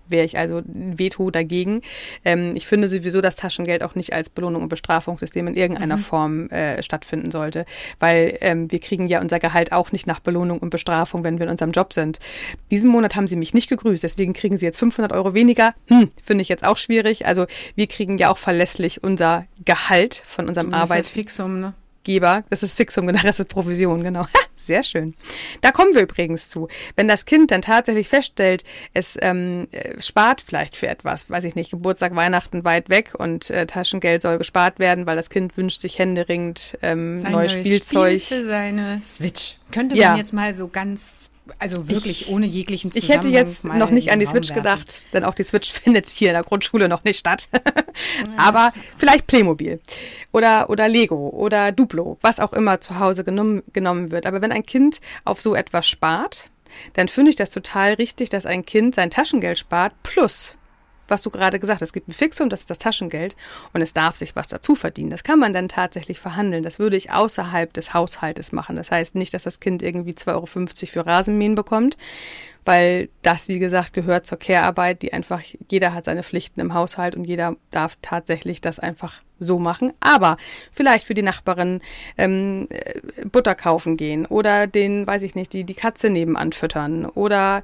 Wäre 0.08 0.26
ich 0.26 0.38
also 0.38 0.60
ein 0.60 0.98
Veto 0.98 1.30
dagegen. 1.32 1.82
Ähm, 2.24 2.56
ich 2.56 2.68
finde 2.68 2.88
sowieso, 2.88 3.22
dass 3.22 3.36
Taschengeld 3.36 3.84
auch 3.84 3.96
nicht 3.96 4.14
als 4.14 4.30
Belohnung 4.30 4.64
und 4.64 4.70
Bestrafungssystem 4.70 5.48
in 5.48 5.56
irgendeiner 5.56 5.98
Form 5.98 6.50
äh, 6.50 6.82
stattfinden 6.84 7.32
sollte, 7.32 7.66
weil 8.00 8.13
ähm, 8.14 8.72
wir 8.72 8.80
kriegen 8.80 9.08
ja 9.08 9.22
unser 9.22 9.40
Gehalt 9.40 9.72
auch 9.72 9.92
nicht 9.92 10.08
nach 10.08 10.20
Belohnung 10.20 10.60
und 10.60 10.70
Bestrafung, 10.70 11.24
wenn 11.24 11.40
wir 11.40 11.46
in 11.46 11.52
unserem 11.52 11.72
Job 11.72 11.94
sind. 11.94 12.20
Diesen 12.72 12.90
Monat 12.90 13.16
haben 13.16 13.28
sie 13.28 13.36
mich 13.36 13.54
nicht 13.54 13.70
gegrüßt, 13.70 14.04
deswegen 14.04 14.34
kriegen 14.34 14.58
sie 14.58 14.66
jetzt 14.66 14.80
500 14.80 15.12
Euro 15.12 15.34
weniger. 15.34 15.74
Hm, 15.88 16.12
finde 16.24 16.42
ich 16.42 16.50
jetzt 16.50 16.66
auch 16.66 16.78
schwierig. 16.78 17.26
Also 17.26 17.46
wir 17.76 17.88
kriegen 17.88 18.18
ja 18.18 18.32
auch 18.32 18.38
verlässlich 18.38 19.04
unser 19.04 19.46
Gehalt 19.66 20.24
von 20.26 20.48
unserem 20.48 20.74
Arbeit 20.74 20.98
als 20.98 21.10
Fixum, 21.10 21.60
ne? 21.60 21.74
Geber, 22.04 22.44
das 22.50 22.64
ist 22.64 22.76
Fixum, 22.76 23.08
genau, 23.08 23.22
das 23.24 23.40
ist 23.40 23.50
Provision, 23.50 24.04
genau. 24.04 24.26
Sehr 24.56 24.84
schön. 24.84 25.14
Da 25.60 25.72
kommen 25.72 25.94
wir 25.94 26.04
übrigens 26.04 26.50
zu. 26.50 26.70
Wenn 26.96 27.10
das 27.10 27.26
Kind 27.26 27.52
dann 27.52 27.62
tatsächlich 27.62 28.08
feststellt, 28.08 28.64
es 28.94 29.18
ähm, 29.22 29.68
äh, 29.72 30.00
spart 30.00 30.42
vielleicht 30.42 30.78
für 30.78 30.88
etwas, 30.88 31.30
weiß 31.30 31.44
ich 31.44 31.56
nicht, 31.56 31.72
Geburtstag, 31.72 32.16
Weihnachten 32.16 32.64
weit 32.64 32.88
weg 32.90 33.14
und 33.18 33.50
äh, 33.50 33.66
Taschengeld 33.66 34.22
soll 34.22 34.38
gespart 34.38 34.80
werden, 34.80 35.06
weil 35.06 35.18
das 35.18 35.30
Kind 35.30 35.58
wünscht 35.58 35.80
sich 35.82 36.00
händeringend 36.00 36.78
ähm, 36.82 37.24
Ein 37.26 37.32
neues 37.34 37.52
Spielzeug. 37.54 38.22
Spiel 38.22 38.38
für 38.40 38.46
seine 38.46 39.02
Switch. 39.04 39.58
Könnte 39.74 39.98
Ja. 39.98 40.10
man 40.12 40.18
jetzt 40.20 40.32
mal 40.34 40.54
so 40.54 40.70
ganz, 40.70 41.30
also 41.60 41.90
wirklich 41.90 42.30
ohne 42.30 42.46
jeglichen 42.46 42.92
Ich 42.94 43.10
hätte 43.10 43.28
Zusammenhang 43.28 43.48
jetzt 43.48 43.66
noch 43.66 43.90
nicht 43.90 44.12
an 44.12 44.20
die 44.20 44.26
Switch 44.26 44.50
werfen. 44.50 44.64
gedacht, 44.64 45.06
denn 45.14 45.24
auch 45.24 45.36
die 45.36 45.44
Switch 45.44 45.72
findet 45.74 46.10
hier 46.10 46.30
in 46.30 46.36
der 46.36 46.44
Grundschule 46.44 46.88
noch 46.88 47.04
nicht 47.04 47.20
statt. 47.20 47.50
Aber 48.38 48.74
vielleicht 48.98 49.28
Playmobil 49.28 49.80
oder, 50.32 50.70
oder 50.70 50.88
Lego 50.88 51.30
oder 51.30 51.72
Duplo, 51.72 52.18
was 52.22 52.40
auch 52.40 52.54
immer 52.54 52.82
zu 52.82 53.00
Hause 53.00 53.24
genommen, 53.24 53.64
genommen 53.74 54.12
wird. 54.12 54.26
Aber 54.26 54.42
wenn 54.42 54.52
ein 54.52 54.66
Kind 54.66 55.02
auf 55.26 55.42
so 55.42 55.56
etwas 55.56 55.88
spart, 55.88 56.50
dann 56.94 57.08
finde 57.08 57.30
ich 57.30 57.36
das 57.36 57.52
total 57.52 57.94
richtig, 57.94 58.30
dass 58.30 58.46
ein 58.46 58.66
Kind 58.66 58.96
sein 58.96 59.10
Taschengeld 59.10 59.60
spart 59.60 59.94
plus 60.04 60.58
was 61.08 61.22
du 61.22 61.30
gerade 61.30 61.60
gesagt 61.60 61.82
hast, 61.82 61.90
es 61.90 61.94
gibt 61.94 62.08
ein 62.08 62.14
Fixum, 62.14 62.50
das 62.50 62.62
ist 62.62 62.70
das 62.70 62.78
Taschengeld 62.78 63.36
und 63.74 63.82
es 63.82 63.94
darf 63.94 64.16
sich 64.16 64.36
was 64.36 64.48
dazu 64.48 64.76
verdienen. 64.76 65.10
Das 65.10 65.24
kann 65.24 65.40
man 65.40 65.54
dann 65.54 65.68
tatsächlich 65.68 66.20
verhandeln. 66.20 66.64
Das 66.64 66.80
würde 66.80 66.96
ich 66.96 67.12
außerhalb 67.12 67.74
des 67.74 67.94
Haushaltes 67.94 68.52
machen. 68.52 68.76
Das 68.76 68.92
heißt 68.92 69.16
nicht, 69.16 69.34
dass 69.34 69.44
das 69.44 69.60
Kind 69.60 69.84
irgendwie 69.84 70.14
2,50 70.14 70.34
Euro 70.34 70.46
für 70.46 71.06
Rasenmähen 71.06 71.56
bekommt, 71.56 71.98
weil 72.66 73.10
das, 73.22 73.48
wie 73.48 73.60
gesagt, 73.60 73.94
gehört 73.94 74.26
zur 74.26 74.40
Care-Arbeit, 74.40 75.02
die 75.02 75.14
einfach, 75.14 75.42
jeder 75.70 75.94
hat 75.94 76.06
seine 76.06 76.24
Pflichten 76.24 76.62
im 76.62 76.74
Haushalt 76.74 77.16
und 77.16 77.26
jeder 77.26 77.56
darf 77.72 77.98
tatsächlich 78.02 78.62
das 78.62 78.80
einfach 78.80 79.20
so 79.40 79.60
machen. 79.60 79.94
Aber 80.00 80.38
vielleicht 80.72 81.06
für 81.06 81.14
die 81.14 81.22
Nachbarin 81.24 81.82
ähm, 82.18 82.68
äh, 82.70 83.26
Butter 83.26 83.56
kaufen 83.56 83.98
gehen 83.98 84.26
oder 84.26 84.68
den, 84.68 85.06
weiß 85.06 85.24
ich 85.24 85.36
nicht, 85.36 85.52
die, 85.54 85.66
die 85.66 85.74
Katze 85.74 86.10
nebenan 86.10 86.54
füttern 86.54 87.06
oder 87.06 87.64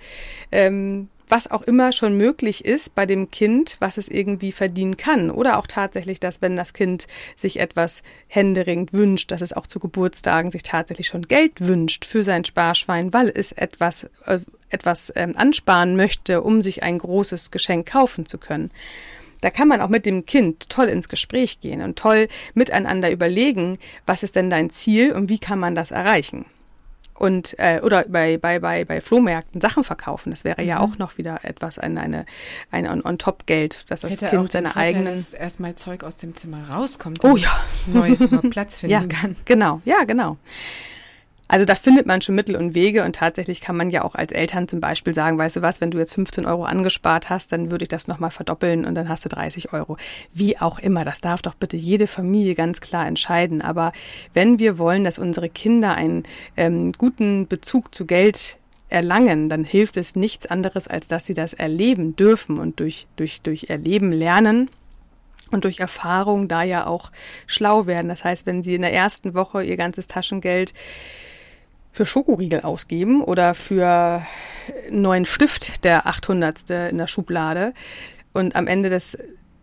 ähm, 0.52 1.10
was 1.30 1.50
auch 1.50 1.62
immer 1.62 1.92
schon 1.92 2.18
möglich 2.18 2.66
ist 2.66 2.96
bei 2.96 3.06
dem 3.06 3.30
Kind, 3.30 3.78
was 3.80 3.98
es 3.98 4.10
irgendwie 4.10 4.52
verdienen 4.52 4.98
kann. 4.98 5.30
Oder 5.32 5.60
auch 5.60 5.68
tatsächlich, 5.68 6.20
dass 6.20 6.42
wenn 6.42 6.56
das 6.56 6.74
Kind 6.74 7.08
sich 7.36 7.60
etwas 7.60 8.02
händeringend 8.28 8.92
wünscht, 8.92 9.32
dass 9.32 9.42
es 9.42 9.54
auch 9.54 9.68
zu 9.68 9.80
Geburtstagen 9.80 10.52
sich 10.52 10.64
tatsächlich 10.64 11.08
schon 11.08 11.22
Geld 11.22 11.62
wünscht 11.62 12.04
für 12.04 12.24
sein 12.24 12.44
Sparschwein, 12.44 13.14
weil 13.14 13.32
es 13.34 13.52
etwas, 13.52 14.10
äh, 14.26 14.40
etwas 14.70 15.14
ähm, 15.16 15.34
ansparen 15.38 15.96
möchte, 15.96 16.42
um 16.42 16.62
sich 16.62 16.84
ein 16.84 16.98
großes 16.98 17.52
Geschenk 17.52 17.88
kaufen 17.88 18.26
zu 18.26 18.40
können. 18.40 18.72
Da 19.42 19.52
kann 19.52 19.70
man 19.70 19.80
auch 19.80 19.88
mit 19.88 20.06
dem 20.06 20.26
Kind 20.26 20.70
toll 20.70 20.88
ins 20.88 21.08
Gespräch 21.08 21.62
gehen 21.62 21.82
und 21.82 21.98
toll 21.98 22.28
miteinander 22.56 23.10
überlegen, 23.10 23.78
was 24.06 24.24
ist 24.24 24.36
denn 24.36 24.50
dein 24.50 24.70
Ziel 24.70 25.14
und 25.14 25.30
wie 25.30 25.40
kann 25.40 25.60
man 25.60 25.76
das 25.76 25.92
erreichen 25.92 26.46
und 27.20 27.56
äh, 27.60 27.82
oder 27.82 28.06
bei 28.08 28.38
bei 28.38 28.60
bei 28.60 28.86
bei 28.86 29.02
Flohmärkten 29.02 29.62
Sachen 29.62 29.84
verkaufen. 29.84 30.32
Das 30.32 30.44
wäre 30.44 30.64
ja 30.64 30.78
Mhm. 30.78 30.82
auch 30.82 30.98
noch 30.98 31.18
wieder 31.18 31.40
etwas 31.44 31.78
eine 31.78 32.02
eine 32.02 32.26
ein 32.72 32.88
on, 32.90 33.06
on 33.06 33.18
top 33.18 33.46
Geld, 33.46 33.90
dass 33.92 34.02
das 34.02 34.14
Hätte 34.14 34.28
auch 34.28 34.30
Kind 34.32 34.44
den 34.46 34.50
seine 34.52 34.68
Vorteil, 34.70 34.88
eigenen 34.96 35.16
dass 35.16 35.34
erstmal 35.34 35.76
Zeug 35.76 36.04
aus 36.04 36.18
dem 36.18 36.36
Zimmer 36.36 36.70
rauskommt. 36.70 37.24
Oh 37.24 37.36
ja. 37.36 37.52
Neues 37.88 38.20
Platz 38.50 38.80
finden 38.80 38.92
ja 38.94 39.04
kann. 39.08 39.36
genau 39.46 39.82
ja 39.86 40.04
genau. 40.06 40.38
Also 41.52 41.66
da 41.66 41.74
findet 41.74 42.06
man 42.06 42.22
schon 42.22 42.36
Mittel 42.36 42.56
und 42.56 42.76
Wege 42.76 43.04
und 43.04 43.16
tatsächlich 43.16 43.60
kann 43.60 43.76
man 43.76 43.90
ja 43.90 44.04
auch 44.04 44.14
als 44.14 44.32
Eltern 44.32 44.68
zum 44.68 44.80
Beispiel 44.80 45.16
sagen, 45.16 45.40
weißt 45.40 45.56
du 45.56 45.62
was, 45.64 45.82
wenn 45.82 45.90
du 45.90 45.98
jetzt 45.98 46.14
15 46.14 46.46
Euro 46.46 46.64
angespart 46.64 47.32
hast, 47.32 47.52
dann 47.52 47.72
würde 47.72 47.84
ich 47.84 47.90
das 47.90 48.08
nochmal 48.08 48.30
verdoppeln 48.30 48.86
und 48.86 48.94
dann 48.94 49.10
hast 49.10 49.26
du 49.26 49.30
30 49.30 49.74
Euro. 49.74 49.98
Wie 50.32 50.60
auch 50.60 50.78
immer, 50.78 51.04
das 51.04 51.22
darf 51.22 51.42
doch 51.42 51.56
bitte 51.56 51.76
jede 51.76 52.06
Familie 52.06 52.54
ganz 52.54 52.82
klar 52.82 53.08
entscheiden. 53.08 53.64
Aber 53.64 53.94
wenn 54.36 54.60
wir 54.60 54.78
wollen, 54.78 55.04
dass 55.04 55.18
unsere 55.18 55.50
Kinder 55.50 55.96
einen 55.96 56.22
ähm, 56.56 56.92
guten 56.92 57.48
Bezug 57.48 57.96
zu 57.96 58.06
Geld 58.06 58.58
erlangen, 58.90 59.50
dann 59.50 59.64
hilft 59.64 59.98
es 59.98 60.16
nichts 60.16 60.46
anderes, 60.46 60.88
als 60.88 61.08
dass 61.08 61.26
sie 61.26 61.34
das 61.34 61.54
erleben 61.54 62.16
dürfen 62.16 62.60
und 62.60 62.80
durch, 62.80 63.08
durch, 63.16 63.42
durch 63.42 63.72
Erleben 63.72 64.12
lernen 64.12 64.70
und 65.50 65.64
durch 65.64 65.80
Erfahrung 65.80 66.48
da 66.48 66.62
ja 66.62 66.86
auch 66.86 67.12
schlau 67.48 67.88
werden. 67.88 68.08
Das 68.08 68.24
heißt, 68.24 68.46
wenn 68.46 68.62
sie 68.62 68.76
in 68.76 68.84
der 68.84 68.94
ersten 68.94 69.34
Woche 69.34 69.64
ihr 69.64 69.78
ganzes 69.78 70.06
Taschengeld 70.06 70.76
für 71.92 72.06
Schokoriegel 72.06 72.62
ausgeben 72.62 73.24
oder 73.24 73.54
für 73.54 74.22
neuen 74.90 75.26
Stift, 75.26 75.84
der 75.84 76.08
800. 76.08 76.70
in 76.92 76.98
der 76.98 77.08
Schublade 77.08 77.74
und 78.34 78.56
am 78.56 78.68
Ende 78.68 78.90
des 78.90 79.18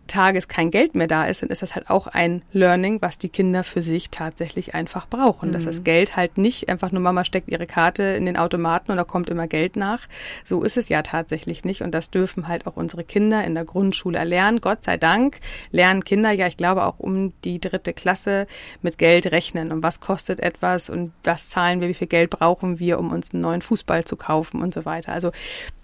Tages 0.07 0.47
kein 0.47 0.71
Geld 0.71 0.95
mehr 0.95 1.07
da 1.07 1.25
ist, 1.25 1.41
dann 1.41 1.49
ist 1.49 1.61
das 1.61 1.75
halt 1.75 1.89
auch 1.89 2.07
ein 2.07 2.41
Learning, 2.51 3.01
was 3.01 3.17
die 3.17 3.29
Kinder 3.29 3.63
für 3.63 3.81
sich 3.81 4.09
tatsächlich 4.09 4.73
einfach 4.73 5.07
brauchen. 5.07 5.51
Dass 5.51 5.65
das 5.65 5.83
Geld 5.83 6.15
halt 6.15 6.37
nicht 6.37 6.69
einfach 6.69 6.91
nur 6.91 7.01
Mama 7.01 7.25
steckt 7.25 7.49
ihre 7.49 7.67
Karte 7.67 8.03
in 8.03 8.25
den 8.25 8.37
Automaten 8.37 8.91
und 8.91 8.97
da 8.97 9.03
kommt 9.03 9.29
immer 9.29 9.47
Geld 9.47 9.75
nach. 9.75 10.07
So 10.43 10.63
ist 10.63 10.77
es 10.77 10.89
ja 10.89 11.01
tatsächlich 11.01 11.65
nicht 11.65 11.81
und 11.81 11.91
das 11.91 12.09
dürfen 12.09 12.47
halt 12.47 12.67
auch 12.67 12.75
unsere 12.75 13.03
Kinder 13.03 13.43
in 13.43 13.55
der 13.55 13.65
Grundschule 13.65 14.17
erlernen. 14.17 14.61
Gott 14.61 14.83
sei 14.83 14.97
Dank 14.97 15.39
lernen 15.71 16.03
Kinder 16.03 16.31
ja, 16.31 16.47
ich 16.47 16.57
glaube 16.57 16.85
auch 16.85 16.99
um 16.99 17.33
die 17.43 17.59
dritte 17.59 17.93
Klasse 17.93 18.47
mit 18.81 18.97
Geld 18.97 19.31
rechnen 19.31 19.71
und 19.71 19.83
was 19.83 19.99
kostet 19.99 20.39
etwas 20.39 20.89
und 20.89 21.11
was 21.23 21.49
zahlen 21.49 21.81
wir, 21.81 21.87
wie 21.87 21.93
viel 21.93 22.07
Geld 22.07 22.29
brauchen 22.29 22.79
wir, 22.79 22.99
um 22.99 23.11
uns 23.11 23.33
einen 23.33 23.41
neuen 23.41 23.61
Fußball 23.61 24.05
zu 24.05 24.15
kaufen 24.15 24.61
und 24.61 24.73
so 24.73 24.85
weiter. 24.85 25.11
Also 25.11 25.31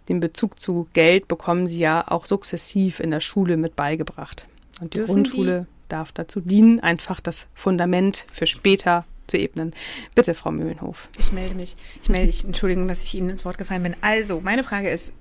den 0.09 0.19
Bezug 0.19 0.59
zu 0.59 0.87
Geld 0.93 1.27
bekommen 1.27 1.67
sie 1.67 1.79
ja 1.79 2.05
auch 2.07 2.25
sukzessiv 2.25 2.99
in 2.99 3.11
der 3.11 3.19
Schule 3.19 3.57
mit 3.57 3.75
beigebracht. 3.75 4.47
Und 4.81 4.93
die 4.93 4.97
Dürfen 4.99 5.13
Grundschule 5.13 5.67
darf 5.89 6.11
dazu 6.11 6.41
dienen, 6.41 6.79
einfach 6.79 7.19
das 7.19 7.47
Fundament 7.53 8.25
für 8.31 8.47
später 8.47 9.05
zu 9.27 9.37
ebnen. 9.37 9.73
Bitte, 10.15 10.33
Frau 10.33 10.51
Mühlenhof. 10.51 11.07
Ich 11.17 11.31
melde 11.31 11.55
mich. 11.55 11.75
Ich 12.01 12.09
melde 12.09 12.27
mich. 12.27 12.43
Entschuldigung, 12.43 12.87
dass 12.87 13.03
ich 13.03 13.13
Ihnen 13.13 13.29
ins 13.29 13.45
Wort 13.45 13.57
gefallen 13.57 13.83
bin. 13.83 13.95
Also, 14.01 14.41
meine 14.41 14.63
Frage 14.63 14.89
ist, 14.89 15.13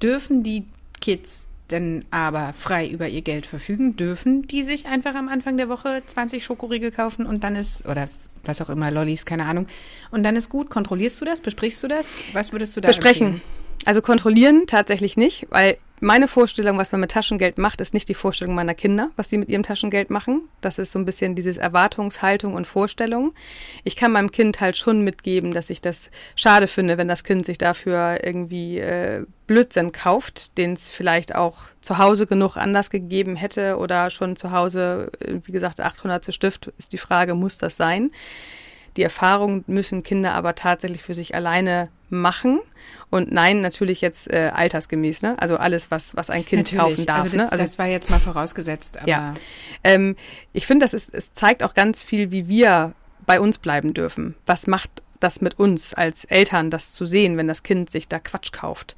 dürfen 0.00 0.42
die 0.42 0.64
Kids 1.00 1.48
denn 1.70 2.04
aber 2.10 2.52
frei 2.52 2.86
über 2.86 3.08
ihr 3.08 3.22
Geld 3.22 3.46
verfügen? 3.46 3.96
Dürfen 3.96 4.46
die 4.46 4.62
sich 4.62 4.86
einfach 4.86 5.14
am 5.14 5.28
Anfang 5.28 5.56
der 5.56 5.68
Woche 5.68 6.02
20 6.06 6.44
Schokoriegel 6.44 6.92
kaufen 6.92 7.26
und 7.26 7.44
dann 7.44 7.56
ist, 7.56 7.86
oder 7.86 8.08
was 8.44 8.60
auch 8.60 8.70
immer, 8.70 8.90
Lollis, 8.90 9.24
keine 9.24 9.44
Ahnung, 9.44 9.66
und 10.10 10.22
dann 10.22 10.36
ist 10.36 10.48
gut? 10.48 10.70
Kontrollierst 10.70 11.20
du 11.20 11.24
das? 11.24 11.40
Besprichst 11.40 11.82
du 11.82 11.88
das? 11.88 12.22
Was 12.32 12.52
würdest 12.52 12.76
du 12.76 12.80
da 12.80 12.88
Besprechen. 12.88 13.26
empfehlen? 13.26 13.61
Also 13.84 14.02
kontrollieren 14.02 14.64
tatsächlich 14.66 15.16
nicht, 15.16 15.46
weil 15.50 15.76
meine 16.04 16.26
Vorstellung, 16.26 16.78
was 16.78 16.90
man 16.90 17.00
mit 17.00 17.12
Taschengeld 17.12 17.58
macht, 17.58 17.80
ist 17.80 17.94
nicht 17.94 18.08
die 18.08 18.14
Vorstellung 18.14 18.56
meiner 18.56 18.74
Kinder, 18.74 19.12
was 19.14 19.28
sie 19.28 19.38
mit 19.38 19.48
ihrem 19.48 19.62
Taschengeld 19.62 20.10
machen. 20.10 20.48
Das 20.60 20.80
ist 20.80 20.90
so 20.90 20.98
ein 20.98 21.04
bisschen 21.04 21.36
dieses 21.36 21.58
Erwartungshaltung 21.58 22.54
und 22.54 22.66
Vorstellung. 22.66 23.34
Ich 23.84 23.94
kann 23.94 24.10
meinem 24.10 24.32
Kind 24.32 24.60
halt 24.60 24.76
schon 24.76 25.02
mitgeben, 25.04 25.52
dass 25.52 25.70
ich 25.70 25.80
das 25.80 26.10
schade 26.34 26.66
finde, 26.66 26.98
wenn 26.98 27.06
das 27.06 27.22
Kind 27.22 27.46
sich 27.46 27.56
dafür 27.56 28.18
irgendwie 28.24 28.80
äh, 28.80 29.24
Blödsinn 29.46 29.92
kauft, 29.92 30.58
den 30.58 30.72
es 30.72 30.88
vielleicht 30.88 31.36
auch 31.36 31.58
zu 31.80 31.98
Hause 31.98 32.26
genug 32.26 32.56
anders 32.56 32.90
gegeben 32.90 33.36
hätte 33.36 33.76
oder 33.76 34.10
schon 34.10 34.34
zu 34.34 34.50
Hause, 34.50 35.12
äh, 35.20 35.34
wie 35.44 35.52
gesagt, 35.52 35.80
800. 35.80 36.34
Stift 36.34 36.72
ist 36.78 36.92
die 36.92 36.98
Frage, 36.98 37.36
muss 37.36 37.58
das 37.58 37.76
sein? 37.76 38.10
Die 38.96 39.02
Erfahrung 39.02 39.64
müssen 39.66 40.02
Kinder 40.02 40.34
aber 40.34 40.54
tatsächlich 40.54 41.02
für 41.02 41.14
sich 41.14 41.34
alleine 41.34 41.88
machen. 42.10 42.60
Und 43.10 43.32
nein, 43.32 43.60
natürlich 43.60 44.00
jetzt 44.00 44.30
äh, 44.30 44.50
altersgemäß, 44.54 45.22
ne? 45.22 45.34
Also 45.38 45.56
alles, 45.56 45.90
was, 45.90 46.16
was 46.16 46.30
ein 46.30 46.44
Kind 46.44 46.72
Natürlich. 46.72 46.96
kaufen 46.96 47.06
darf. 47.06 47.24
Also 47.24 47.36
das, 47.36 47.46
ne? 47.46 47.52
Also 47.52 47.64
das 47.64 47.78
war 47.78 47.86
jetzt 47.86 48.10
mal 48.10 48.20
vorausgesetzt, 48.20 48.98
aber 48.98 49.08
ja. 49.08 49.34
Ähm, 49.82 50.16
ich 50.52 50.66
finde, 50.66 50.84
das 50.84 50.94
ist, 50.94 51.12
es 51.14 51.32
zeigt 51.32 51.62
auch 51.62 51.74
ganz 51.74 52.02
viel, 52.02 52.30
wie 52.30 52.48
wir 52.48 52.92
bei 53.26 53.40
uns 53.40 53.58
bleiben 53.58 53.94
dürfen. 53.94 54.34
Was 54.46 54.66
macht 54.66 54.90
das 55.20 55.40
mit 55.40 55.58
uns 55.58 55.94
als 55.94 56.24
Eltern, 56.24 56.70
das 56.70 56.92
zu 56.92 57.06
sehen, 57.06 57.36
wenn 57.36 57.48
das 57.48 57.62
Kind 57.62 57.90
sich 57.90 58.08
da 58.08 58.18
Quatsch 58.18 58.52
kauft? 58.52 58.96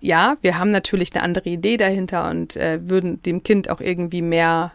Ja, 0.00 0.36
wir 0.42 0.58
haben 0.58 0.70
natürlich 0.70 1.14
eine 1.14 1.24
andere 1.24 1.48
Idee 1.48 1.76
dahinter 1.76 2.28
und 2.30 2.56
äh, 2.56 2.78
würden 2.88 3.22
dem 3.22 3.42
Kind 3.42 3.70
auch 3.70 3.80
irgendwie 3.80 4.22
mehr, 4.22 4.72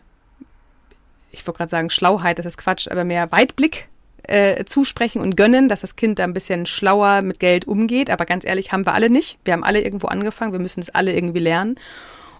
ich 1.31 1.45
wollte 1.45 1.59
gerade 1.59 1.69
sagen 1.69 1.89
Schlauheit, 1.89 2.39
das 2.39 2.45
ist 2.45 2.57
Quatsch, 2.57 2.87
aber 2.89 3.03
mehr 3.03 3.31
Weitblick 3.31 3.87
äh, 4.23 4.65
zusprechen 4.65 5.21
und 5.21 5.37
gönnen, 5.37 5.67
dass 5.67 5.81
das 5.81 5.95
Kind 5.95 6.19
da 6.19 6.23
ein 6.23 6.33
bisschen 6.33 6.65
schlauer 6.65 7.21
mit 7.21 7.39
Geld 7.39 7.67
umgeht. 7.67 8.09
Aber 8.09 8.25
ganz 8.25 8.45
ehrlich, 8.45 8.71
haben 8.71 8.85
wir 8.85 8.93
alle 8.93 9.09
nicht. 9.09 9.39
Wir 9.45 9.53
haben 9.53 9.63
alle 9.63 9.81
irgendwo 9.81 10.07
angefangen. 10.07 10.51
Wir 10.51 10.59
müssen 10.59 10.81
es 10.81 10.89
alle 10.89 11.13
irgendwie 11.13 11.39
lernen. 11.39 11.75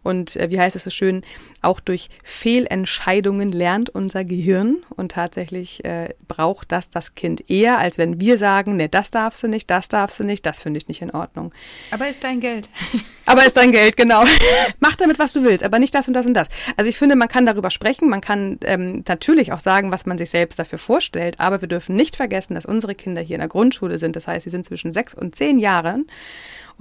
Und 0.04 0.36
äh, 0.36 0.50
wie 0.50 0.60
heißt 0.60 0.76
es 0.76 0.84
so 0.84 0.90
schön, 0.90 1.24
auch 1.62 1.80
durch 1.80 2.10
Fehlentscheidungen 2.24 3.52
lernt 3.52 3.90
unser 3.90 4.24
Gehirn 4.24 4.78
und 4.90 5.12
tatsächlich 5.12 5.86
äh, 5.86 6.10
braucht 6.28 6.72
das 6.72 6.90
das 6.90 7.14
Kind 7.14 7.50
eher, 7.50 7.78
als 7.78 7.98
wenn 7.98 8.20
wir 8.20 8.38
sagen, 8.38 8.76
ne, 8.78 8.90
das 8.90 9.12
darfst 9.12 9.44
du 9.44 9.48
nicht, 9.48 9.70
das 9.70 9.88
darfst 9.88 10.20
du 10.20 10.24
nicht, 10.24 10.46
das 10.46 10.64
finde 10.64 10.80
ich 10.80 10.88
nicht 10.88 11.02
in 11.02 11.12
Ordnung. 11.12 11.54
Aber 11.92 12.08
ist 12.08 12.24
dein 12.24 12.40
Geld. 12.40 12.68
aber 13.26 13.46
ist 13.46 13.58
dein 13.58 13.72
Geld, 13.72 13.96
genau. 13.96 14.24
Mach 14.80 14.96
damit, 14.96 15.20
was 15.20 15.34
du 15.34 15.44
willst, 15.44 15.64
aber 15.64 15.78
nicht 15.78 15.94
das 15.94 16.08
und 16.08 16.16
das 16.16 16.26
und 16.26 16.34
das. 16.34 16.48
Also 16.78 16.90
ich 16.90 16.98
finde, 16.98 17.16
man 17.16 17.28
kann 17.28 17.46
darüber 17.46 17.70
sprechen, 17.70 18.10
man 18.10 18.22
kann 18.22 18.58
ähm, 18.66 19.04
natürlich 19.08 19.54
auch 19.54 19.60
sagen, 19.60 19.92
was 19.92 20.06
man 20.08 20.18
sich 20.18 20.32
selbst 20.32 20.58
dafür 20.58 20.80
vorstellt, 20.80 21.40
aber 21.40 21.62
wir 21.62 21.68
dürfen 21.68 21.96
nicht 21.96 22.16
vergessen, 22.16 22.56
dass 22.56 22.66
unsere 22.66 22.96
Kinder 22.96 23.22
hier 23.22 23.36
in 23.36 23.42
der 23.42 23.50
Grundschule 23.50 24.00
sind. 24.00 24.16
Das 24.16 24.28
heißt, 24.28 24.46
sie 24.46 24.50
sind 24.50 24.66
zwischen 24.66 24.92
sechs 24.92 25.14
und 25.14 25.36
zehn 25.36 25.60
Jahren 25.60 26.08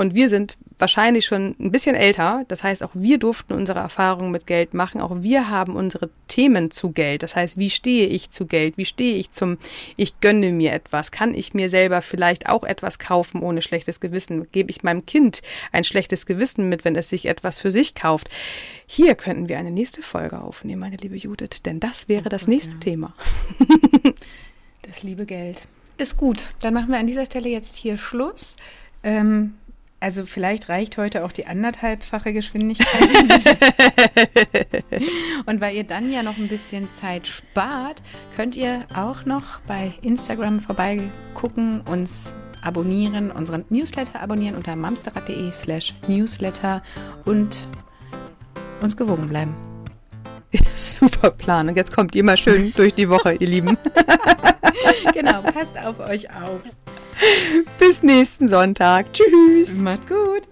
und 0.01 0.15
wir 0.15 0.31
sind 0.31 0.57
wahrscheinlich 0.79 1.27
schon 1.27 1.55
ein 1.61 1.71
bisschen 1.71 1.95
älter. 1.95 2.47
Das 2.49 2.65
heißt, 2.65 2.83
auch 2.83 2.93
wir 2.95 3.19
durften 3.19 3.53
unsere 3.53 3.81
Erfahrungen 3.81 4.31
mit 4.31 4.47
Geld 4.47 4.73
machen. 4.73 5.03
Auch 5.03 5.21
wir 5.21 5.51
haben 5.51 5.77
unsere 5.77 6.09
Themen 6.27 6.71
zu 6.71 6.93
Geld. 6.93 7.23
Das 7.23 7.37
heißt, 7.37 7.59
wie 7.59 7.69
stehe 7.69 8.07
ich 8.07 8.31
zu 8.31 8.47
Geld? 8.47 8.79
Wie 8.79 8.87
stehe 8.87 9.17
ich 9.17 9.31
zum, 9.31 9.59
ich 9.99 10.19
gönne 10.21 10.53
mir 10.53 10.73
etwas? 10.73 11.11
Kann 11.11 11.35
ich 11.35 11.53
mir 11.53 11.69
selber 11.69 12.01
vielleicht 12.01 12.49
auch 12.49 12.65
etwas 12.65 12.99
kaufen 12.99 13.43
ohne 13.43 13.61
schlechtes 13.61 14.01
Gewissen? 14.01 14.51
Gebe 14.53 14.71
ich 14.71 14.83
meinem 14.83 15.05
Kind 15.05 15.43
ein 15.71 15.85
schlechtes 15.85 16.25
Gewissen 16.25 16.71
mit, 16.71 16.87
wenn 16.87 16.97
es 16.97 17.11
sich 17.11 17.27
etwas 17.27 17.59
für 17.59 17.71
sich 17.71 17.95
kauft? 17.95 18.31
Hier 18.87 19.17
könnten 19.17 19.51
wir 19.51 19.59
eine 19.59 19.71
nächste 19.71 20.01
Folge 20.01 20.41
aufnehmen, 20.41 20.81
meine 20.81 20.97
liebe 20.97 21.17
Judith, 21.17 21.61
denn 21.63 21.79
das 21.79 22.09
wäre 22.09 22.25
oh 22.25 22.31
das 22.31 22.49
nächste 22.49 22.73
ja. 22.77 22.81
Thema. 22.81 23.15
das 24.81 25.03
liebe 25.03 25.27
Geld. 25.27 25.67
Ist 25.99 26.17
gut. 26.17 26.39
Dann 26.63 26.73
machen 26.73 26.89
wir 26.89 26.99
an 26.99 27.07
dieser 27.07 27.27
Stelle 27.27 27.51
jetzt 27.51 27.77
hier 27.77 27.99
Schluss. 27.99 28.57
Ähm, 29.03 29.55
also 30.01 30.25
vielleicht 30.25 30.71
reicht 30.71 30.97
heute 30.97 31.25
auch 31.25 31.33
die 31.33 31.47
anderthalbfache 31.47 32.33
Geschwindigkeit. 32.33 33.01
Und 35.47 35.61
weil 35.61 35.77
ihr 35.77 35.85
dann 35.85 36.11
ja 36.11 36.23
noch 36.23 36.39
ein 36.39 36.49
bisschen 36.49 36.91
Zeit 36.91 37.27
spart, 37.27 38.01
könnt 38.35 38.57
ihr 38.57 38.87
auch 38.95 39.27
noch 39.27 39.61
bei 39.67 39.93
Instagram 40.01 40.59
vorbeigucken, 40.59 41.83
uns 41.83 42.33
abonnieren, 42.63 43.31
unseren 43.31 43.67
Newsletter 43.69 44.23
abonnieren 44.23 44.55
unter 44.55 44.75
mamsterrad.de 44.75 45.53
slash 45.53 45.95
newsletter 46.09 46.83
und 47.25 47.69
uns 48.83 48.97
gewogen 48.97 49.29
bleiben. 49.29 49.55
Super 50.75 51.31
Plan. 51.31 51.69
Und 51.69 51.77
jetzt 51.77 51.95
kommt 51.95 52.15
ihr 52.15 52.25
mal 52.25 52.37
schön 52.37 52.73
durch 52.75 52.95
die 52.95 53.09
Woche, 53.09 53.35
ihr 53.35 53.47
Lieben. 53.47 53.77
genau, 55.15 55.43
passt 55.43 55.79
auf 55.79 56.01
euch 56.01 56.29
auf. 56.31 56.61
Bis 57.79 58.03
nächsten 58.03 58.49
Sonntag. 58.49 59.13
Tschüss. 59.13 59.77
Macht's 59.77 60.09
gut. 60.09 60.50